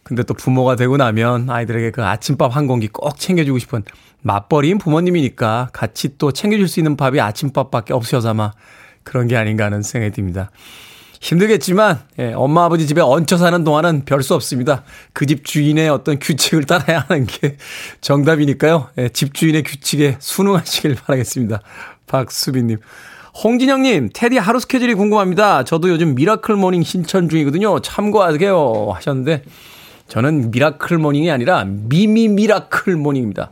[0.02, 3.84] 근데 또 부모가 되고 나면 아이들에게 그 아침밥 한 공기 꼭 챙겨주고 싶은
[4.22, 8.50] 맞벌이인 부모님이니까 같이 또 챙겨줄 수 있는 밥이 아침밥밖에 없어서 아마
[9.04, 10.50] 그런 게 아닌가 하는 생각이 듭니다.
[11.20, 14.82] 힘들겠지만 예, 엄마 아버지 집에 얹혀 사는 동안은 별 수 없습니다.
[15.14, 17.56] 그 집 주인의 어떤 규칙을 따라야 하는 게
[18.02, 18.88] 정답이니까요.
[18.98, 21.60] 예, 집 주인의 규칙에 순응하시길 바라겠습니다.
[22.06, 22.78] 박수빈님.
[23.42, 25.64] 홍진영님, 테디 하루 스케줄이 궁금합니다.
[25.64, 27.80] 저도 요즘 miracle morning 실천 중이거든요.
[27.80, 28.90] 참고하게요.
[28.94, 29.42] 하셨는데,
[30.06, 33.50] 저는 miracle morning이 아니라 미미 miracle morning입니다.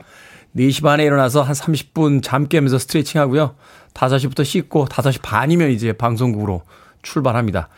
[0.56, 3.54] 4시 반에 일어나서 한 30분 잠 깨면서 스트레칭 하고요.
[3.94, 6.62] 5시부터 씻고 5시 반이면 이제 방송국으로
[7.02, 7.68] 출발합니다.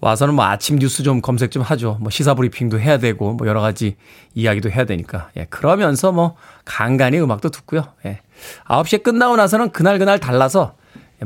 [0.00, 1.98] 와서는 뭐 아침 뉴스 좀 검색 좀 하죠.
[2.00, 3.96] 뭐 시사 브리핑도 해야 되고 뭐 여러 가지
[4.34, 5.30] 이야기도 해야 되니까.
[5.36, 5.46] 예.
[5.50, 7.84] 그러면서 뭐 간간히 음악도 듣고요.
[8.06, 8.20] 예.
[8.66, 10.76] 9시에 끝나고 나서는 그날 그날 달라서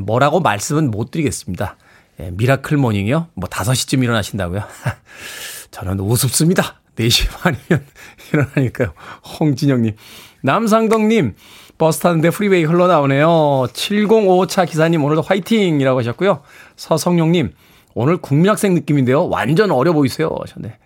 [0.00, 1.76] 뭐라고 말씀은 못 드리겠습니다.
[2.20, 2.30] 예.
[2.32, 3.28] miracle morning이요?
[3.34, 4.62] 뭐 5시쯤 일어나신다고요?
[5.70, 6.80] 저는 우습습니다.
[6.96, 7.86] 4시 반이면
[8.32, 8.92] 일어나니까요.
[9.38, 9.94] 홍진영님.
[10.44, 11.36] 남상덕님,
[11.78, 13.66] 버스 타는데 프리웨이 흘러나오네요.
[13.72, 15.80] 7055차 기사님, 오늘도 화이팅!
[15.80, 16.42] 이라고 하셨고요.
[16.76, 17.54] 서성용님,
[17.94, 19.26] 오늘 국민학생 느낌인데요.
[19.30, 20.30] 완전 어려 보이세요.
[20.38, 20.76] 하셨네.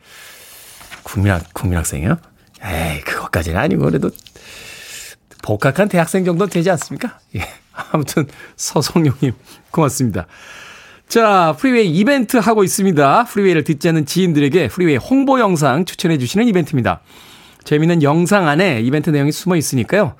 [1.02, 2.18] 국민학, 국민학생이요?
[2.62, 4.10] 에이, 그것까지는 아니고, 그래도
[5.42, 7.18] 복학한 대학생 정도 되지 않습니까?
[7.34, 7.40] 예.
[7.90, 9.32] 아무튼, 서성용님,
[9.72, 10.28] 고맙습니다.
[11.08, 13.24] 자, 프리웨이 이벤트 하고 있습니다.
[13.24, 17.00] 프리웨이를 듣지 않는 지인들에게 프리웨이 홍보 영상 추천해 주시는 이벤트입니다.
[17.68, 20.14] 재미있는 영상 안에 이벤트 내용이 숨어 있으니까요.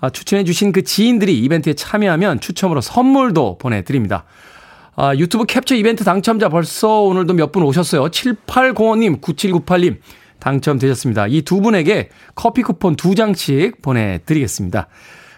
[0.00, 4.22] 아, 추천해 주신 그 지인들이 이벤트에 참여하면 추첨으로 선물도 보내드립니다.
[4.94, 8.04] 아, 유튜브 캡처 이벤트 당첨자 벌써 오늘도 몇 분 오셨어요.
[8.04, 9.96] 7805님, 9798님
[10.38, 11.26] 당첨되셨습니다.
[11.26, 14.86] 이 두 분에게 커피 쿠폰 두 장씩 보내드리겠습니다.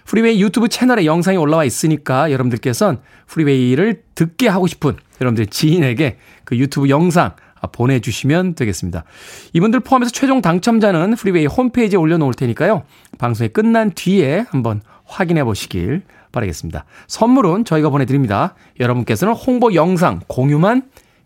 [0.04, 6.90] 프리웨이 유튜브 채널에 영상이 올라와 있으니까 여러분들께서는 프리웨이를 듣게 하고 싶은 여러분들 지인에게 그 유튜브
[6.90, 7.32] 영상
[7.66, 9.04] 보내주시면 되겠습니다.
[9.52, 12.84] 이분들 포함해서 최종 당첨자는 프리웨이 홈페이지에 올려놓을 테니까요.
[13.18, 16.84] 방송이 끝난 뒤에 한번 확인해 보시길 바라겠습니다.
[17.06, 18.54] 선물은 저희가 보내드립니다.
[18.80, 20.82] 여러분께서는 홍보 영상 공유만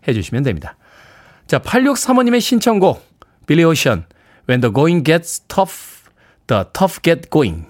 [0.07, 0.75] 해주시면 됩니다.
[1.47, 3.03] 자, 8635님의 신청곡
[3.47, 4.05] 빌리 오션
[4.47, 6.09] When the going gets tough,
[6.47, 7.65] the tough get going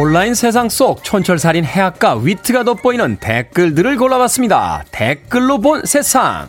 [0.00, 4.84] 온라인 세상 속 촌철살인 해악과 위트가 돋보이는 댓글들을 골라봤습니다.
[4.92, 6.48] 댓글로 본 세상.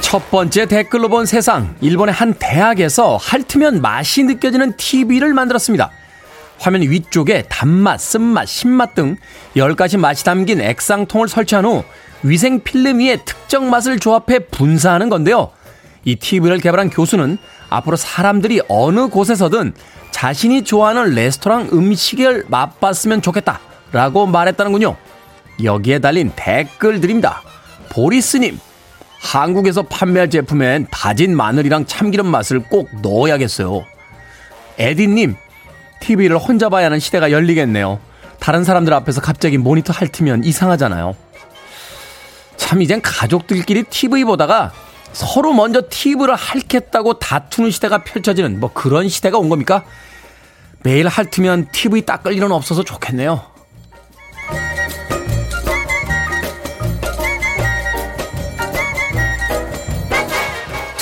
[0.00, 1.74] 첫 번째 댓글로 본 세상.
[1.80, 5.90] 일본의 한 대학에서 핥으면 맛이 느껴지는 TV를 만들었습니다.
[6.60, 9.16] 화면 위쪽에 단맛, 쓴맛, 신맛 등
[9.56, 11.82] 10가지 맛이 담긴 액상통을 설치한 후
[12.22, 15.50] 위생 필름 위에 특정 맛을 조합해 분사하는 건데요.
[16.04, 17.38] 이 TV를 개발한 교수는
[17.70, 19.72] 앞으로 사람들이 어느 곳에서든
[20.10, 23.60] 자신이 좋아하는 레스토랑 음식을 맛봤으면 좋겠다.
[23.92, 24.96] 라고 말했다는군요.
[25.64, 27.42] 여기에 달린 댓글들입니다.
[27.90, 28.58] 보리스님,
[29.20, 33.84] 한국에서 판매할 제품엔 다진 마늘이랑 참기름 맛을 꼭 넣어야겠어요.
[34.78, 35.36] 에디님,
[36.00, 38.00] TV를 혼자 봐야 하는 시대가 열리겠네요.
[38.40, 41.14] 다른 사람들 앞에서 갑자기 모니터 핥으면 이상하잖아요.
[42.56, 44.72] 참, 이젠 가족들끼리 TV 보다가
[45.12, 49.84] 서로 먼저 TV를 핥겠다고 다투는 시대가 펼쳐지는 뭐 그런 시대가 온 겁니까?
[50.82, 53.42] 매일 핥으면 TV 닦을 일은 없어서 좋겠네요.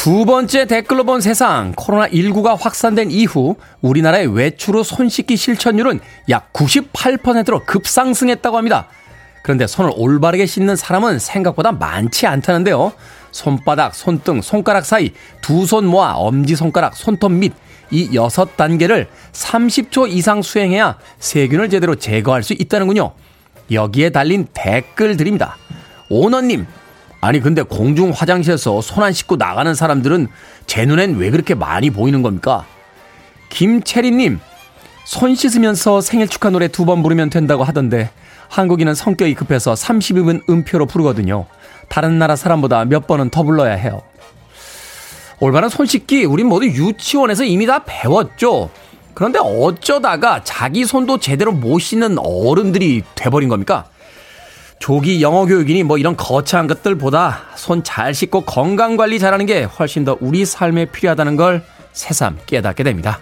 [0.08, 1.74] 두 번째 댓글로 본 세상.
[1.74, 8.88] 코로나19가 확산된 이후 우리나라의 외출 후 손 씻기 실천율은 약 98%로 급상승했다고 합니다.
[9.42, 12.92] 그런데 손을 올바르게 씻는 사람은 생각보다 많지 않다는데요.
[13.32, 17.52] 손바닥, 손등, 손가락 사이 두 손 모아 엄지손가락, 손톱 밑
[17.90, 23.12] 이 여섯 단계를 30초 이상 수행해야 세균을 제대로 제거할 수 있다는군요.
[23.70, 25.58] 여기에 달린 댓글들입니다.
[26.08, 26.66] 오너님,
[27.20, 30.28] 아니 근데 공중 화장실에서 손 안 씻고 나가는 사람들은
[30.66, 32.64] 제 눈엔 왜 그렇게 많이 보이는 겁니까?
[33.50, 34.38] 김채리님,
[35.04, 38.10] 손 씻으면서 생일 축하 노래 두 번 부르면 된다고 하던데
[38.48, 41.46] 한국인은 성격이 급해서 30분 음표로 부르거든요.
[41.88, 44.02] 다른 나라 사람보다 몇 번은 더 불러야 해요.
[45.40, 48.70] 올바른 손 씻기 우린 모두 유치원에서 이미 다 배웠죠.
[49.14, 53.86] 그런데 어쩌다가 자기 손도 제대로 못 씻는 어른들이 돼버린 겁니까?
[54.78, 60.04] 조기 영어 교육이니 뭐 이런 거창한 것들보다 손 잘 씻고 건강 관리 잘하는 게 훨씬
[60.04, 61.62] 더 우리 삶에 필요하다는 걸
[61.92, 63.18] 새삼 깨닫게 됩니다.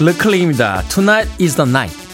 [0.00, 0.82] 르클링입니다.
[0.88, 2.05] Tonight is the night.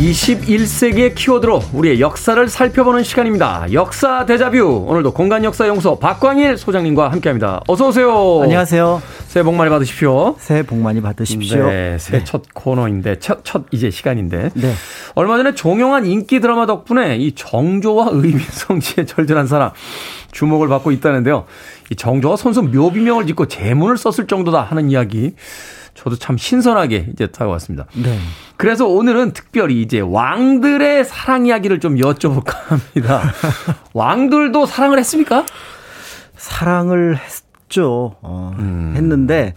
[0.00, 3.66] 21세기의 키워드로 우리의 역사를 살펴보는 시간입니다.
[3.74, 4.86] 역사 대자뷰.
[4.88, 7.60] 오늘도 공간 역사 연구소 박광일 소장님과 함께합니다.
[7.68, 8.40] 어서 오세요.
[8.42, 9.02] 안녕하세요.
[9.26, 10.36] 새해 복 많이 받으십시오.
[10.38, 11.66] 새해 복 많이 받으십시오.
[11.66, 12.24] 네, 새해 네.
[12.24, 14.72] 첫 코너인데 첫, 첫 이제 시간인데 네.
[15.16, 19.70] 얼마 전에 종영한 인기 드라마 덕분에 이 정조와 의민성씨에 절절한 사람
[20.32, 21.44] 주목을 받고 있다는데요.
[21.90, 25.34] 이 정조가 손수 묘비명을 짓고 제문을 썼을 정도다 하는 이야기
[26.00, 27.84] 저도 참 신선하게 이제 타고 왔습니다.
[27.94, 28.18] 네.
[28.56, 33.22] 그래서 오늘은 특별히 이제 왕들의 사랑 이야기를 좀 여쭤볼까 합니다.
[33.92, 35.44] 왕들도 사랑을 했습니까?
[36.36, 38.16] 사랑을 했죠.
[38.22, 38.94] 어, 음.
[38.96, 39.52] 했는데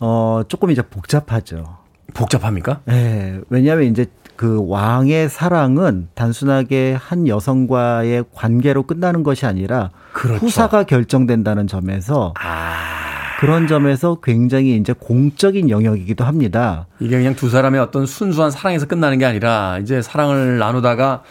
[0.00, 1.76] 어 조금 이제 복잡하죠.
[2.14, 2.80] 복잡합니까?
[2.88, 3.40] 예.
[3.50, 10.44] 왜냐하면 이제 그 왕의 사랑은 단순하게 한 여성과의 관계로 끝나는 것이 아니라 그렇죠.
[10.46, 13.01] 후사가 결정된다는 점에서 아,
[13.42, 16.86] 그런 점에서 굉장히 이제 공적인 영역이기도 합니다.
[17.00, 21.24] 이게 그냥 두 사람의 어떤 순수한 사랑에서 끝나는 게 아니라 이제 사랑을 나누다가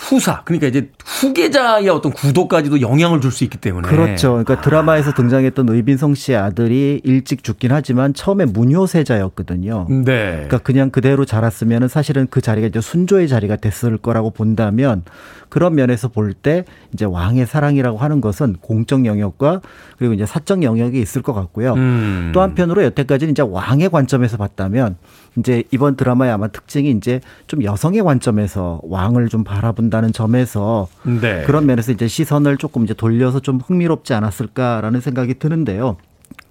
[0.00, 4.30] 후사 그러니까 이제 후계자의 어떤 구도까지도 영향을 줄 수 있기 때문에 그렇죠.
[4.30, 9.86] 그러니까 드라마에서 등장했던 의빈성 씨의 아들이 일찍 죽긴 하지만 처음에 문효세자였거든요.
[9.88, 10.32] 네.
[10.32, 15.04] 그러니까 그냥 그대로 자랐으면 사실은 그 자리가 이제 순조의 자리가 됐을 거라고 본다면
[15.48, 19.60] 그런 면에서 볼 때 이제 왕의 사랑이라고 하는 것은 공적 영역과
[19.98, 21.74] 그리고 이제 사적 영역이 있을 것 같고요.
[21.74, 22.30] 음.
[22.32, 24.96] 또 한편으로 여태까지는 이제 왕의 관점에서 봤다면
[25.36, 31.42] 이제 이번 드라마의 아마 특징이 이제 좀 여성의 관점에서 왕을 좀 바라본 다는 점에서 네.
[31.44, 35.96] 그런 면에서 이제 시선을 조금 이제 돌려서 좀 흥미롭지 않았을까라는 생각이 드는데요.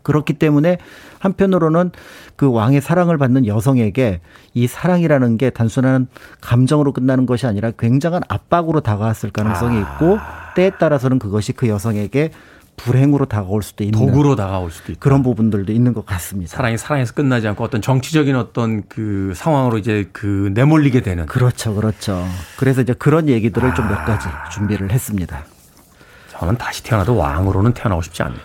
[0.01, 0.77] 그렇기 때문에
[1.19, 1.91] 한편으로는
[2.35, 4.21] 그 왕의 사랑을 받는 여성에게
[4.53, 6.07] 이 사랑이라는 게 단순한
[6.41, 10.17] 감정으로 끝나는 것이 아니라 굉장한 압박으로 다가왔을 가능성이 있고
[10.55, 12.31] 때에 따라서는 그것이 그 여성에게
[12.79, 14.99] 불행으로 다가올 수도 있는 도구로 다가올 수도 있다.
[14.99, 16.55] 그런 부분들도 있는 것 같습니다.
[16.55, 21.25] 사랑이 사랑에서 끝나지 않고 어떤 정치적인 어떤 그 상황으로 이제 그 내몰리게 되는.
[21.25, 22.25] 그렇죠, 그렇죠.
[22.57, 25.43] 그래서 이제 그런 얘기들을 좀몇 가지 준비를 했습니다.
[26.31, 28.39] 저는 다시 태어나도 왕으로는 태어나고 싶지 않네요.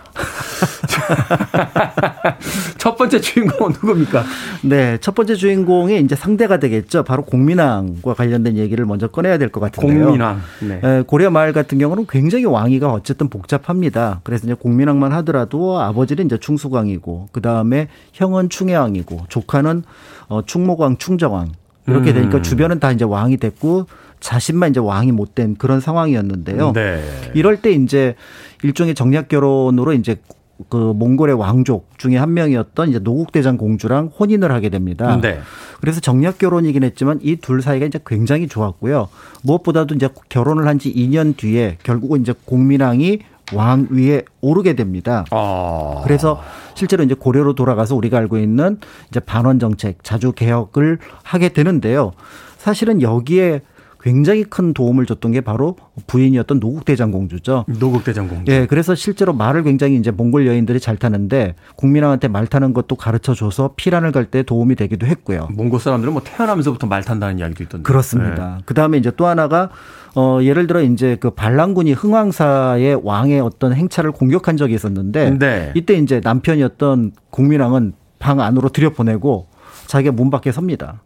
[2.78, 4.24] 첫 번째 주인공은 누굽니까?
[4.62, 7.02] 네, 첫 번째 주인공이 이제 상대가 되겠죠.
[7.04, 10.04] 바로 공민왕과 관련된 얘기를 먼저 꺼내야 될 것 같은데요.
[10.06, 10.40] 공민왕.
[10.68, 10.80] 네.
[10.82, 14.20] 에, 고려 마을 같은 경우는 굉장히 왕위가 어쨌든 복잡합니다.
[14.24, 19.84] 그래서 이제 공민왕만 하더라도 아버지는 이제 충수광이고 그 다음에 형은 충해왕이고 조카는
[20.28, 21.52] 어, 충목왕, 충정왕
[21.86, 22.14] 이렇게 음.
[22.14, 23.86] 되니까 주변은 다 이제 왕이 됐고
[24.20, 26.72] 자신만 이제 왕이 못 된 그런 상황이었는데요.
[26.72, 27.02] 네.
[27.34, 28.14] 이럴 때 이제
[28.62, 30.16] 일종의 정략 결혼으로 이제
[30.68, 35.18] 그 몽골의 왕족 중에 한 명이었던 이제 노국 대장 공주랑 혼인을 하게 됩니다.
[35.20, 35.40] 네.
[35.80, 39.08] 그래서 정략 결혼이긴 했지만 이 둘 사이가 이제 굉장히 좋았고요.
[39.42, 43.18] 무엇보다도 이제 결혼을 한 지 2년 뒤에 결국은 이제 공민왕이
[43.52, 45.24] 왕 위에 오르게 됩니다.
[45.30, 46.00] 아.
[46.04, 46.40] 그래서
[46.74, 48.78] 실제로 이제 고려로 돌아가서 우리가 알고 있는
[49.10, 52.12] 이제 반원 정책, 자주 개혁을 하게 되는데요.
[52.58, 53.60] 사실은 여기에
[54.04, 55.76] 굉장히 큰 도움을 줬던 게 바로
[56.06, 57.64] 부인이었던 노국대장 공주죠.
[57.66, 58.52] 노국대장 공주.
[58.52, 63.32] 예, 그래서 실제로 말을 굉장히 이제 몽골 여인들이 잘 타는데 국민왕한테 말 타는 것도 가르쳐
[63.34, 65.48] 줘서 피란을 갈 때 도움이 되기도 했고요.
[65.52, 67.82] 몽골 사람들은 뭐 태어나면서부터 말 탄다는 이야기도 있던데.
[67.82, 68.58] 그렇습니다.
[68.66, 69.70] 그 다음에 이제 또 하나가
[70.14, 75.72] 어 예를 들어 이제 그 반란군이 흥왕사의 왕의 어떤 행차를 공격한 적이 있었는데 네.
[75.74, 79.46] 이때 이제 남편이었던 국민왕은 방 안으로 들여보내고
[79.86, 81.02] 자기가 문 밖에 섭니다.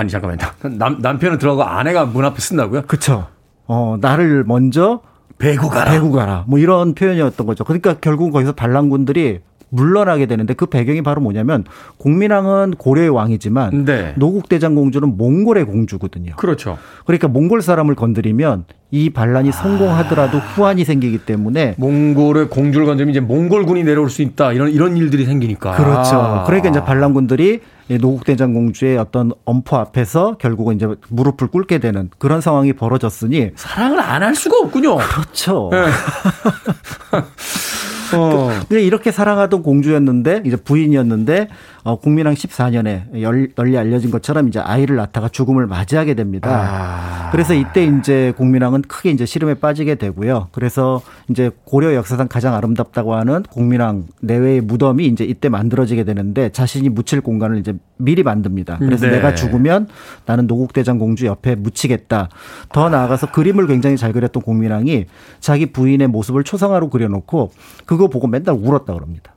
[0.00, 0.78] 뭐, 아니 잠깐만요.
[0.78, 2.82] 남 남편은 들어가고 아내가 문 앞에 쓴다고요?
[2.86, 3.26] 그쵸.
[3.66, 5.00] 어, 나를 먼저
[5.38, 5.90] 배구 가라.
[5.90, 6.44] 배구 가라.
[6.48, 7.64] 뭐 이런 표현이었던 거죠.
[7.64, 9.40] 그러니까 결국은 거기서 반란군들이
[9.70, 11.64] 물러나게 되는데 그 배경이 바로 뭐냐면
[11.98, 14.14] 공민왕은 고려의 왕이지만 네.
[14.16, 16.34] 노국대장 공주는 몽골의 공주거든요.
[16.36, 16.78] 그렇죠.
[17.06, 23.84] 그러니까 몽골 사람을 건드리면 이 반란이 성공하더라도 후환이 생기기 때문에 몽골의 공주를 건드리면 이제 몽골군이
[23.84, 24.52] 내려올 수 있다.
[24.52, 25.76] 이런 이런 일들이 생기니까.
[25.76, 26.42] 그렇죠.
[26.46, 32.40] 그러니까 이제 반란군들이 이 노국대장 공주의 어떤 엄포 앞에서 결국은 이제 무릎을 꿇게 되는 그런
[32.40, 34.96] 상황이 벌어졌으니 사랑을 안 할 수가 없군요.
[34.98, 35.70] 그렇죠.
[35.72, 35.86] 네.
[38.16, 38.50] 어.
[38.68, 41.48] 근데 이렇게 사랑하던 공주였는데 이제 부인이었는데
[41.82, 46.50] 어, 국민왕 14년에 널리 알려진 것처럼 이제 아이를 낳다가 죽음을 맞이하게 됩니다.
[46.50, 47.30] 아.
[47.30, 50.48] 그래서 이때 이제 국민왕은 크게 이제 시름에 빠지게 되고요.
[50.52, 56.88] 그래서 이제 고려 역사상 가장 아름답다고 하는 국민왕 내외의 무덤이 이제 이때 만들어지게 되는데 자신이
[56.88, 58.78] 묻힐 공간을 이제 미리 만듭니다.
[58.78, 59.12] 그래서 네.
[59.12, 59.88] 내가 죽으면
[60.26, 62.28] 나는 노국대장 공주 옆에 묻히겠다.
[62.72, 65.06] 더 나아가서 그림을 굉장히 잘 그렸던 공민왕이
[65.38, 67.52] 자기 부인의 모습을 초상화로 그려놓고
[67.86, 69.34] 그거 보고 맨날 울었다 그럽니다.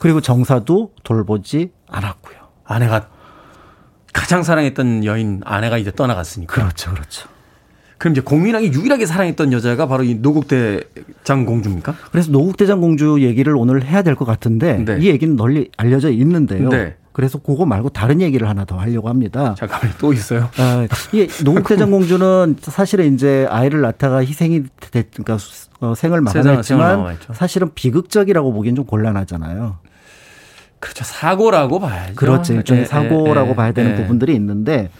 [0.00, 2.36] 그리고 정사도 돌보지 않았고요.
[2.64, 3.08] 아내가
[4.12, 6.52] 가장 사랑했던 여인 아내가 이제 떠나갔으니까.
[6.54, 7.28] 그렇죠, 그렇죠.
[7.98, 11.94] 그럼 이제 공민왕이 유일하게 사랑했던 여자가 바로 이 노국대장 공주입니까?
[12.10, 14.98] 그래서 노국대장 공주 얘기를 오늘 해야 될 것 같은데 네.
[15.00, 16.68] 이 얘기는 널리 알려져 있는데요.
[16.68, 16.96] 네.
[17.14, 19.54] 그래서 그거 말고 다른 얘기를 하나 더 하려고 합니다.
[19.56, 19.94] 잠깐만요.
[19.98, 20.50] 또 있어요.
[20.58, 25.38] 아, 이 노국대장 공주는 사실은 이제 아이를 낳다가 희생이 됐, 그러니까
[25.80, 26.76] 어, 생을 마감했죠.
[27.34, 29.76] 사실은 비극적이라고 보기엔 좀 곤란하잖아요.
[30.80, 31.04] 그렇죠.
[31.04, 32.14] 사고라고 봐야죠.
[32.16, 32.52] 그렇죠.
[32.52, 33.96] 일종의 예, 사고라고 예, 봐야 되는 예.
[33.96, 34.90] 부분들이 있는데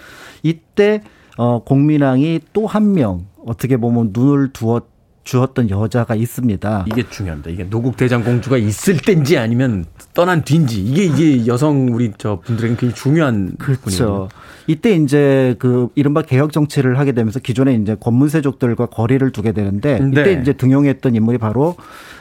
[0.45, 1.03] 이때
[1.37, 4.85] 어 공민왕이 또 한 명 어떻게 보면 눈을 두었
[5.25, 6.85] 주었던 여자가 있습니다.
[6.87, 7.51] 이게 중요합니다.
[7.51, 12.77] 이게 노국 대장 공주가 있을 때인지 아니면 떠난 뒤인지 이게 이게 여성 우리 저 분들에게
[12.77, 13.55] 굉장히 중요한.
[13.59, 14.29] 그렇죠.
[14.67, 20.09] 이때 이제 그 이른바 개혁 정치를 하게 되면서 기존에 이제 권문세족들과 거리를 두게 되는데 네.
[20.21, 21.77] 이때 이제 등용했던 인물이 바로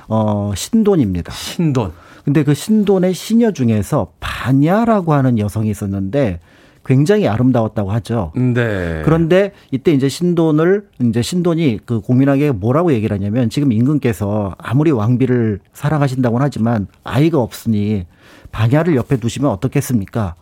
[0.08, 1.32] 어 신돈입니다.
[1.34, 1.92] 신돈.
[2.24, 6.40] 근데 그 신돈의 시녀 중에서 반야라고 하는 여성이 있었는데
[6.86, 8.32] 굉장히 아름다웠다고 하죠.
[8.36, 9.02] 네.
[9.06, 15.60] 그런데 이때 이제 신돈을 이제 신돈이 그 공민왕에게 뭐라고 얘기를 하냐면 지금 임금께서 아무리 왕비를
[15.74, 18.06] 사랑하신다고는 하지만 아이가 없으니
[18.52, 20.36] 반야를 옆에 두시면 어떻겠습니까?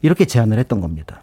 [0.00, 1.20] 이렇게 제안을 했던 겁니다.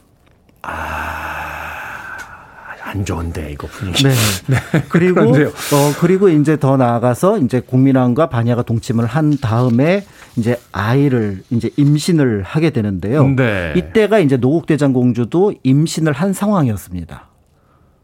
[2.90, 4.04] 안 좋은데 이거 분위기.
[4.48, 4.58] 네.
[4.90, 5.48] 그리고 그런데요.
[5.48, 10.04] 어 그리고 이제 더 나아가서 이제 국민왕과 반야가 동침을 한 다음에
[10.38, 13.28] 이제 아이를 이제 임신을 하게 되는데요.
[13.28, 13.74] 네.
[13.76, 17.28] 이때가 이제 노국대장 공주도 임신을 한 상황이었습니다.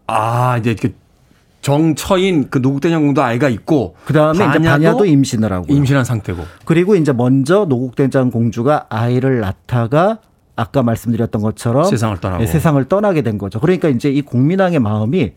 [0.08, 0.94] 아 이제 그
[1.62, 6.44] 정처인 그 노국대장 공도 아이가 있고 그 다음에 이제 반야도 임신을 하고 임신한 상태고.
[6.66, 10.20] 그리고 이제 먼저 노국대장 공주가 아이를 낳다가
[10.56, 12.44] 아까 말씀드렸던 것처럼 세상을 떠나고.
[12.44, 13.60] 네, 세상을 떠나게 된 거죠.
[13.60, 15.34] 그러니까 이제 이 공민왕의 마음이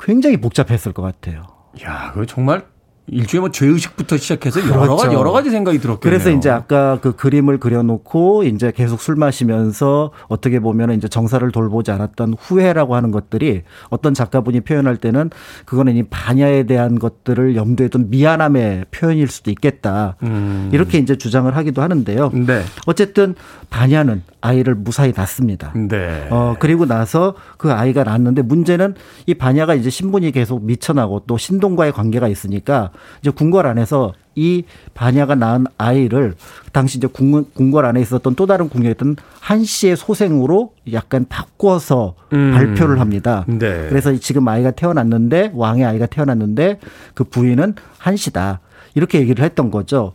[0.00, 1.42] 굉장히 복잡했을 것 같아요.
[1.84, 2.64] 야, 그 정말
[3.06, 4.96] 일종의 뭐 죄의식부터 시작해서 여러 그렇죠.
[4.96, 6.00] 가지 여러 가지 생각이 들었겠네요.
[6.00, 11.90] 그래서 이제 아까 그 그림을 그려놓고 이제 계속 술 마시면서 어떻게 보면 이제 정사를 돌보지
[11.90, 15.30] 않았던 후회라고 하는 것들이 어떤 작가분이 표현할 때는
[15.66, 20.16] 그거는 이 반야에 대한 것들을 염두에 둔 미안함의 표현일 수도 있겠다.
[20.22, 20.70] 음.
[20.72, 22.30] 이렇게 이제 주장을 하기도 하는데요.
[22.32, 22.62] 네.
[22.86, 23.34] 어쨌든
[23.68, 25.72] 반야는 아이를 무사히 낳습니다.
[25.74, 26.26] 네.
[26.30, 28.94] 어, 그리고 나서 그 아이가 낳았는데 문제는
[29.26, 32.90] 이 반야가 이제 신분이 계속 미쳐나고 또 신동과의 관계가 있으니까
[33.20, 34.64] 이제 궁궐 안에서 이
[34.94, 36.34] 반야가 낳은 아이를
[36.72, 42.52] 당시 이제 궁, 궁궐 안에 있었던 또 다른 궁녀였던 한 씨의 소생으로 약간 바꿔서 음.
[42.52, 43.44] 발표를 합니다.
[43.46, 43.86] 네.
[43.88, 46.80] 그래서 지금 아이가 태어났는데 왕의 아이가 태어났는데
[47.14, 48.60] 그 부인은 한 씨다.
[48.94, 50.12] 이렇게 얘기를 했던 거죠.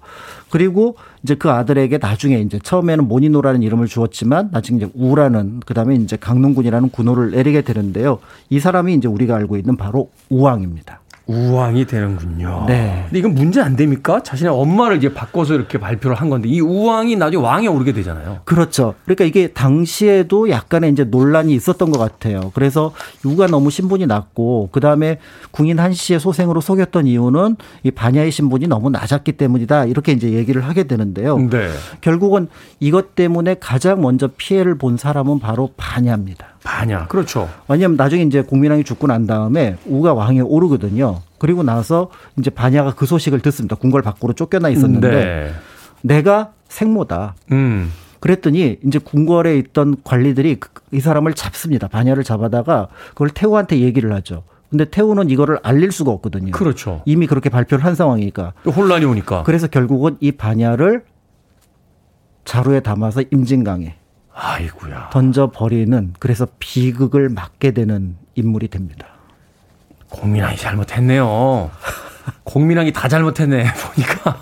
[0.49, 6.15] 그리고 이제 그 아들에게 나중에 이제 처음에는 모니노라는 이름을 주었지만 나중에 이제 우라는 그다음에 이제
[6.15, 8.19] 강릉군이라는 군호를 내리게 되는데요.
[8.49, 11.01] 이 사람이 이제 우리가 알고 있는 바로 우왕입니다.
[11.29, 12.65] 우왕이 되는군요.
[12.67, 13.03] 네.
[13.05, 14.23] 근데 이건 문제 안 됩니까?
[14.23, 18.39] 자신의 엄마를 이제 바꿔서 이렇게 발표를 한 건데 이 우왕이 나중에 왕에 오르게 되잖아요.
[18.45, 18.95] 그렇죠.
[19.05, 22.51] 그러니까 이게 당시에도 약간의 이제 논란이 있었던 것 같아요.
[22.55, 22.93] 그래서
[23.25, 25.19] 유가 너무 신분이 낮고 그 다음에
[25.51, 29.85] 궁인 한 씨의 소생으로 속였던 이유는 이 반야의 신분이 너무 낮았기 때문이다.
[29.85, 31.37] 이렇게 이제 얘기를 하게 되는데요.
[31.37, 31.69] 네.
[32.01, 32.47] 결국은
[32.79, 36.47] 이것 때문에 가장 먼저 피해를 본 사람은 바로 반야입니다.
[36.63, 37.07] 반야.
[37.07, 37.49] 그렇죠.
[37.67, 41.21] 왜냐하면 나중에 이제 국민왕이 죽고 난 다음에 우가 왕에 오르거든요.
[41.37, 43.75] 그리고 나서 이제 반야가 그 소식을 듣습니다.
[43.75, 45.51] 궁궐 밖으로 쫓겨나 있었는데 네.
[46.01, 47.35] 내가 생모다.
[47.51, 47.91] 음.
[48.19, 51.87] 그랬더니 이제 궁궐에 있던 관리들이 그- 이 사람을 잡습니다.
[51.87, 54.43] 반야를 잡아다가 그걸 태우한테 얘기를 하죠.
[54.69, 56.51] 근데 태우는 이거를 알릴 수가 없거든요.
[56.51, 57.01] 그렇죠.
[57.05, 58.53] 이미 그렇게 발표를 한 상황이니까.
[58.63, 59.43] 또 혼란이 오니까.
[59.43, 61.03] 그래서 결국은 이 반야를
[62.45, 63.95] 자루에 담아서 임진강에
[64.41, 65.09] 아이고야.
[65.11, 69.05] 던져 버리는 그래서 비극을 맞게 되는 인물이 됩니다.
[70.09, 71.69] 공민왕이 잘못했네요.
[72.45, 74.37] 공민왕이 다 잘못했네 보니까.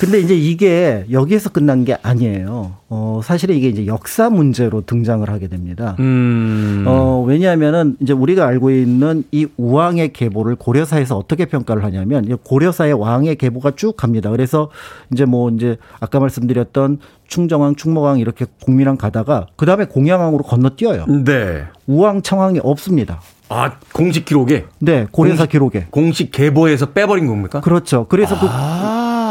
[0.00, 2.72] 근데 이제 이게 여기에서 끝난 게 아니에요.
[2.90, 5.96] 어, 사실은 이게 이제 역사 문제로 등장을 하게 됩니다.
[6.00, 6.84] 음.
[6.86, 12.92] 어, 왜냐하면은 이제 우리가 알고 있는 이 우왕의 계보를 고려사에서 어떻게 평가를 하냐면 이 고려사의
[12.94, 14.30] 왕의 계보가 쭉 갑니다.
[14.30, 14.68] 그래서
[15.12, 21.06] 이제 뭐 이제 아까 말씀드렸던 충정왕, 충모왕 이렇게 공민왕 가다가 그 다음에 공양왕으로 건너뛰어요.
[21.24, 21.64] 네.
[21.86, 23.20] 우왕, 청왕이 없습니다.
[23.48, 25.86] 아 공식 기록에 네, 고려사 공식- 기록에.
[25.90, 27.60] 공식 계보에서 빼버린 겁니까?
[27.60, 28.06] 그렇죠.
[28.08, 28.46] 그래서 그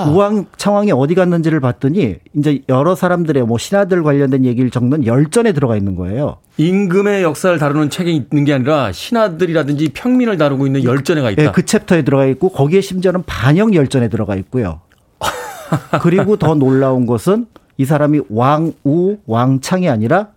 [0.09, 5.75] 우왕, 청왕이 어디 갔는지를 봤더니 이제 여러 사람들의 뭐 신하들 관련된 얘기를 적는 열전에 들어가
[5.75, 6.37] 있는 거예요.
[6.57, 11.43] 임금의 역사를 다루는 책이 있는 게 아니라 신하들이라든지 평민을 다루고 있는 열전에 가 있다.
[11.43, 14.81] 예, 그 챕터에 들어가 있고 거기에 심지어는 반영 열전에 들어가 있고요.
[16.01, 17.47] 그리고 더 놀라운 것은
[17.77, 20.27] 이 사람이 왕우 왕창이 아니라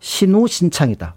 [0.00, 1.14] 신우 신창이다.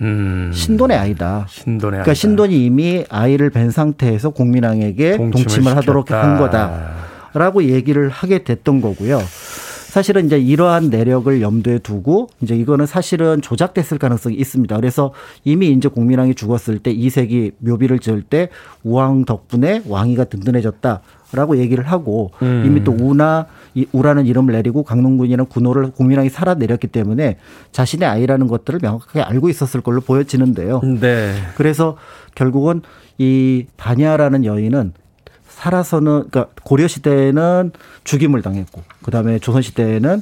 [0.00, 0.50] 음.
[0.52, 1.46] 신돈의 아이다.
[1.48, 2.14] 신돈의 그러니까 아이다.
[2.14, 6.10] 신돈이 이미 아이를 뵌 상태에서 공민왕에게 동침을 동침을, 하도록.
[6.10, 6.94] 한 거다
[7.34, 9.20] 라고 얘기를 하게 됐던 거고요.
[9.94, 14.74] 사실은 이제 이러한 내력을 염두에 두고 이제 이거는 사실은 조작됐을 가능성이 있습니다.
[14.74, 15.12] 그래서
[15.44, 18.48] 이미 이제 공민왕이 죽었을 때 이색이 묘비를 지을 때
[18.82, 22.64] 우왕 덕분에 왕위가 든든해졌다라고 얘기를 하고 음.
[22.66, 27.36] 이미 또 우나 이 우라는 이름을 내리고 강릉군이라는 군호를 공민왕이 살아내렸기 때문에
[27.70, 30.80] 자신의 아이라는 것들을 명확하게 알고 있었을 걸로 보여지는데요.
[31.00, 31.34] 네.
[31.56, 31.96] 그래서
[32.34, 32.82] 결국은
[33.18, 34.92] 이 반야라는 여인은
[35.64, 37.72] 살아서는 그러니까 고려 시대에는
[38.04, 40.20] 죽임을 당했고 그다음에 조선 시대에는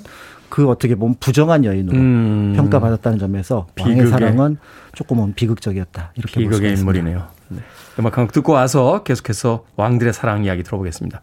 [0.49, 2.53] 그 어떻게 보면 부정한 여인으로 음.
[2.55, 4.59] 평가받았다는 점에서 왕의 비극의- 사랑은
[4.95, 6.74] 조금은 비극적이었다 이렇게 비극의.
[6.74, 7.26] 인물이네요.
[7.49, 7.59] 네.
[7.99, 11.20] 음악 한곡 듣고 와서 계속해서 왕들의 사랑 이야기 들어보겠습니다.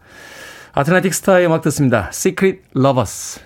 [0.72, 2.10] 아틀란틱 스타의 음악 듣습니다.
[2.12, 3.40] Secret Lovers.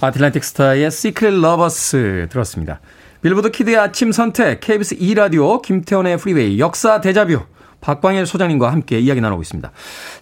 [0.00, 2.80] 아틀란틱 스타의 Secret Lovers 들었습니다.
[3.22, 7.40] 빌보드 kid의 아침 선택 KBS 2라디오 김태훈의 프리웨이 역사 데자뷰
[7.80, 9.70] 박광일 소장님과 함께 이야기 나누고 있습니다.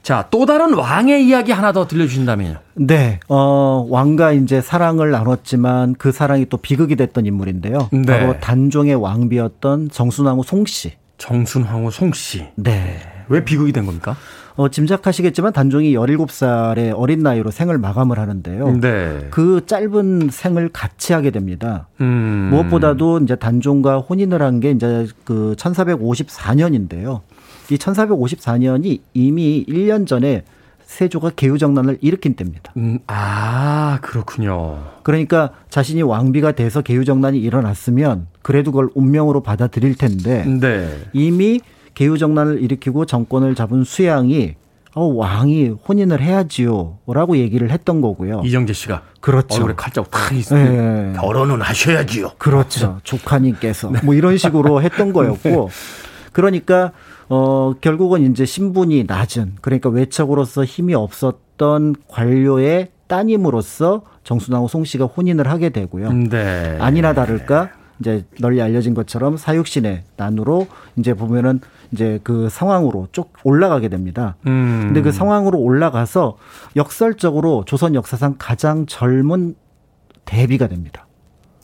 [0.03, 2.57] 자, 또 다른 왕의 이야기 하나 더 들려주신다면요.
[2.75, 7.89] 네, 어, 왕과 이제 사랑을 나눴지만 그 사랑이 또 비극이 됐던 인물인데요.
[7.93, 8.05] 네.
[8.07, 10.93] 바로 단종의 왕비였던 정순왕후 송씨.
[11.19, 12.47] 정순황후 송씨.
[12.57, 13.01] 네.
[13.29, 14.17] 왜 비극이 된 겁니까?
[14.55, 18.81] 어, 짐작하시겠지만 단종이 17살의 어린 나이로 생을 마감을 하는데요.
[18.81, 19.27] 네.
[19.31, 21.89] 그 짧은 생을 같이 하게 됩니다.
[22.01, 22.49] 음.
[22.53, 27.21] 무엇보다도 이제 단종과 혼인을 한 게 이제 그 1454년인데요.
[27.71, 30.45] 이 1454년이 이미 1년 전에
[30.87, 32.73] 세조가 개유정난을 일으킨 때입니다.
[32.77, 34.85] 음, 아, 그렇군요.
[35.03, 40.89] 그러니까 자신이 왕비가 돼서 개유정난이 일어났으면 그래도 그걸 운명으로 받아들일 텐데 네.
[41.13, 41.61] 이미
[41.95, 44.55] 개유정난을 일으키고 정권을 잡은 수양이
[44.95, 48.41] 어, 왕이 혼인을 해야지요 라고 얘기를 했던 거고요.
[48.45, 49.57] 이정재 씨가 그렇죠.
[49.57, 50.65] 얼굴에 칼자국 탁 있어요.
[50.65, 51.13] 네.
[51.19, 52.31] 결혼은 하셔야지요.
[52.39, 53.01] 그렇죠.
[53.05, 55.69] 조카님께서 뭐 이런 식으로 했던 거였고
[56.37, 56.93] 그러니까
[57.31, 65.49] 어 결국은 이제 신분이 낮은 그러니까 외척으로서 힘이 없었던 관료의 따님으로서 정순하고 송 씨가 혼인을
[65.49, 66.13] 하게 되고요.
[66.13, 66.77] 네.
[66.79, 67.71] 아니나 다를까
[68.01, 70.67] 이제 널리 알려진 것처럼 사육신의 난으로
[70.97, 71.61] 이제 보면은
[71.93, 74.37] 이제 그 상황으로 쭉 올라가게 됩니다.
[74.47, 74.83] 음.
[74.89, 76.37] 근데 그 상황으로 올라가서
[76.77, 79.55] 역설적으로 조선 역사상 가장 젊은
[80.27, 81.07] 데뷔가 됩니다.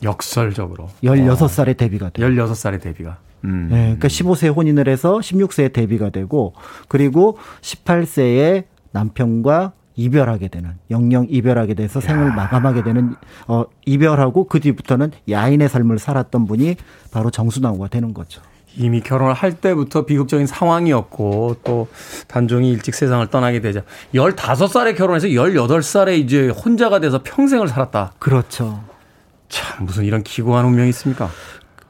[0.01, 0.89] 역설적으로.
[1.03, 2.27] 16살의 데뷔가 돼요.
[2.27, 3.19] 16살의 데뷔가.
[3.43, 3.67] 음.
[3.69, 6.53] 네, 그러니까 15세에 혼인을 해서 16세에 데뷔가 되고
[6.87, 13.15] 그리고 18세에 남편과 이별하게 되는 영영 이별하게 돼서 생을 마감하게 되는
[13.47, 16.77] 어 이별하고 그 뒤부터는 야인의 삶을 살았던 분이
[17.11, 18.41] 바로 정순왕후가 되는 거죠.
[18.75, 21.87] 이미 결혼을 할 때부터 비극적인 상황이었고 또
[22.27, 23.83] 단종이 일찍 세상을 떠나게 되자
[24.15, 28.13] 15살에 결혼해서 18살에 이제 혼자가 돼서 평생을 살았다.
[28.17, 28.83] 그렇죠.
[29.47, 31.29] 참 무슨 이런 기구한 운명이 있습니까?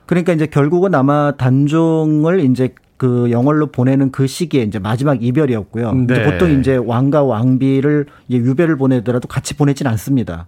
[0.05, 6.03] 그러니까 이제 결국은 아마 단종을 이제 그 영월로 보내는 그 시기에 이제 마지막 이별이었고요.
[6.03, 6.23] 이제 네.
[6.23, 10.47] 보통 이제 왕과 왕비를 이제 유배를 보내더라도 같이 보내진 않습니다.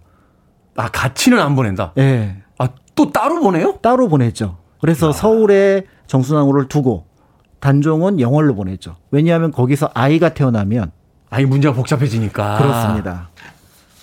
[0.76, 1.92] 아 같이는 안 보낸다.
[1.96, 2.02] 예.
[2.02, 2.42] 네.
[2.58, 3.78] 아또 따로 보내요?
[3.82, 4.58] 따로 보내죠.
[4.80, 7.06] 그래서 서울에 정순왕후를 두고
[7.60, 8.96] 단종은 영월로 보내죠.
[9.10, 10.92] 왜냐하면 거기서 아이가 태어나면
[11.30, 12.58] 아니 문제가 복잡해지니까.
[12.58, 13.30] 그렇습니다.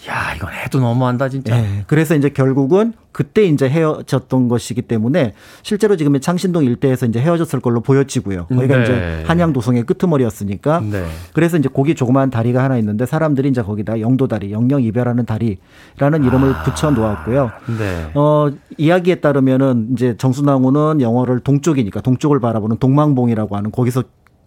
[0.10, 1.56] 야 이건 해도 너무한다 진짜.
[1.56, 1.84] 네.
[1.88, 7.80] 그래서 이제 결국은 그때 이제 헤어졌던 것이기 때문에 실제로 지금 창신동 일대에서 이제 헤어졌을 걸로
[7.80, 8.48] 보여지고요.
[8.48, 8.84] 거기가 네.
[8.84, 10.82] 이제 한양 도성의 끄트머리였으니까.
[10.82, 11.06] 네.
[11.34, 16.54] 그래서 이제 거기 조그마한 다리가 하나 있는데 사람들이 이제 거기다 영도다리, 영영 이별하는 다리라는 이름을
[16.66, 17.52] 붙여 놓았고요.
[17.78, 18.12] 네.
[18.16, 24.04] 어, 이야기에 따르면은 이제 정순왕후는 영어를 동쪽이니까 동쪽을 바라보는 동망봉이라고 하는 거기서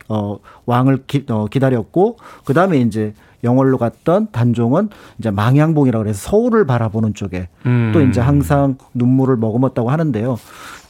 [0.09, 3.15] 어, 왕을 기, 어, 기다렸고 그 다음에 이제
[3.47, 7.93] 영월로 갔던 단종은 이제 망향봉이라고 그래서 서울을 바라보는 쪽에 음.
[7.95, 10.39] 또 이제 항상 눈물을 머금었다고 하는데요.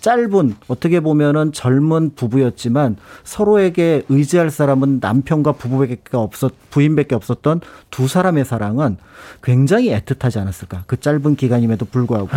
[0.01, 8.45] 짧은 어떻게 보면은 젊은 부부였지만 서로에게 의지할 사람은 남편과 부부밖에 없었 부인밖에 없었던 두 사람의
[8.45, 8.99] 사랑은
[9.43, 12.29] 굉장히 애틋하지 않았을까 그 짧은 기간임에도 불구하고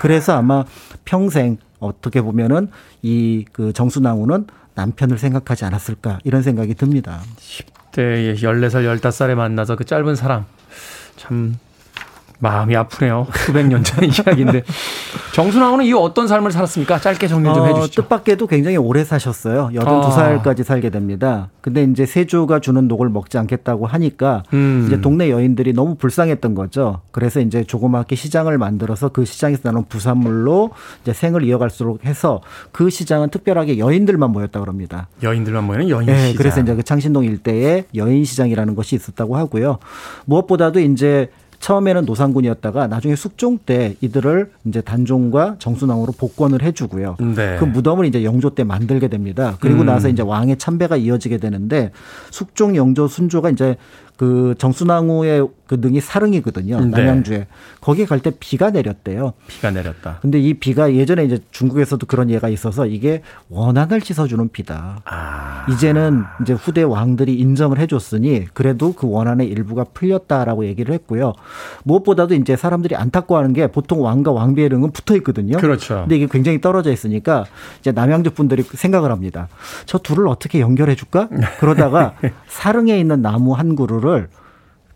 [0.00, 0.64] 그래서 아마
[1.04, 2.68] 평생 어떻게 보면은
[3.02, 7.20] 이 그 정순왕후는 남편을 생각하지 않았을까 이런 생각이 듭니다.
[7.94, 10.46] 10대에 14살, 15살에 만나서 그 짧은 사랑.
[11.16, 11.56] 참
[12.44, 13.26] 마음이 아프네요.
[13.34, 14.62] 수백 년 전 이야기인데.
[15.34, 17.00] 정순왕후는 이 어떤 삶을 살았습니까?
[17.00, 18.02] 짧게 정리 좀 어, 해주시죠.
[18.02, 19.70] 뜻밖에도 굉장히 오래 사셨어요.
[19.74, 21.48] 82살까지 살게 됩니다.
[21.60, 24.84] 근데 이제 세조가 주는 녹을 먹지 않겠다고 하니까 음.
[24.86, 27.00] 이제 동네 여인들이 너무 불쌍했던 거죠.
[27.10, 30.70] 그래서 이제 조그맣게 시장을 만들어서 그 시장에서 나는 부산물로
[31.02, 32.42] 이제 생을 이어갈수록 해서
[32.72, 35.08] 그 시장은 특별하게 여인들만 모였다고 합니다.
[35.22, 36.36] 여인들만 모이는 여인 네, 시장.
[36.36, 39.78] 그래서 이제 그 창신동 일대에 여인 시장이라는 것이 있었다고 하고요.
[40.26, 41.30] 무엇보다도 이제
[41.64, 47.16] 처음에는 노상군이었다가 나중에 숙종 때 이들을 이제 단종과 정순왕으로 복권을 해주고요.
[47.34, 47.56] 네.
[47.58, 49.56] 그 무덤을 이제 영조 때 만들게 됩니다.
[49.60, 49.86] 그리고 음.
[49.86, 51.90] 나서 이제 왕의 참배가 이어지게 되는데
[52.30, 53.78] 숙종, 영조, 순조가 이제
[54.16, 56.78] 그 정순왕후의 그 능이 사릉이거든요.
[56.80, 56.86] 네.
[56.86, 57.46] 남양주에
[57.80, 59.32] 거기 갈 때 비가 내렸대요.
[59.48, 60.18] 비가 내렸다.
[60.22, 65.00] 근데 이 비가 예전에 이제 중국에서도 그런 예가 있어서 이게 원한을 씻어주는 비다.
[65.04, 65.66] 아.
[65.70, 71.32] 이제는 이제 후대 왕들이 인정을 해줬으니 그래도 그 원한의 일부가 풀렸다라고 얘기를 했고요.
[71.82, 75.58] 무엇보다도 이제 사람들이 안타까워하는 게 보통 왕과 왕비의 릉은 붙어 있거든요.
[75.58, 76.00] 그렇죠.
[76.02, 77.44] 근데 이게 굉장히 떨어져 있으니까
[77.80, 79.48] 이제 남양주 분들이 생각을 합니다.
[79.86, 81.28] 저 둘을 어떻게 연결해 줄까?
[81.58, 82.14] 그러다가
[82.48, 84.03] 사릉에 있는 나무 한 그루를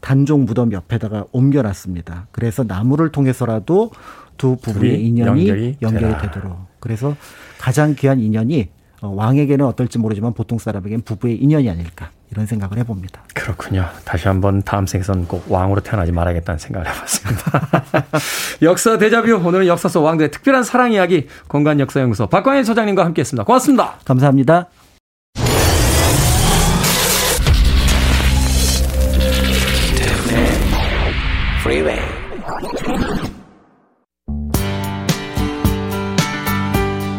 [0.01, 2.29] 단종 무덤 옆에다가 옮겨놨습니다.
[2.31, 3.91] 그래서 나무를 통해서라도
[4.37, 6.15] 두 부부의 인연이 연결이 연결이.
[6.23, 6.57] 되도록.
[6.81, 7.17] 그래서
[7.59, 8.69] 가장 귀한 인연이
[9.01, 13.23] 어, 왕에게는 어떨지 모르지만 보통 사람에게는 부부의 인연이 아닐까 이런 생각을 해봅니다.
[13.35, 13.87] 그렇군요.
[14.05, 17.69] 다시 한번 다음 생에선 꼭 왕으로 태어나지 말아야겠다는 생각을 해봤습니다.
[18.63, 23.45] 역사 대자뷰 오늘은 역사 속 왕들의 특별한 사랑 이야기 공간 역사연구소 박광일 소장님과 함께했습니다.
[23.45, 23.95] 고맙습니다.
[24.05, 24.69] 감사합니다.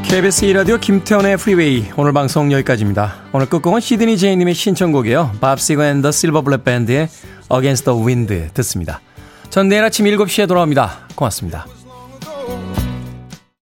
[0.09, 3.13] KBS 2라디오 김태훈의 프리웨이 오늘 방송 여기까지입니다.
[3.31, 5.33] 오늘 끝곡은 시드니 제이님의 신청곡이에요.
[5.39, 7.07] 밥 시거 앤 더 실버 불릿 밴드의
[7.53, 9.01] Against the Wind 듣습니다.
[9.51, 11.09] 전 내일 아침 7시에 돌아옵니다.
[11.13, 11.67] 고맙습니다.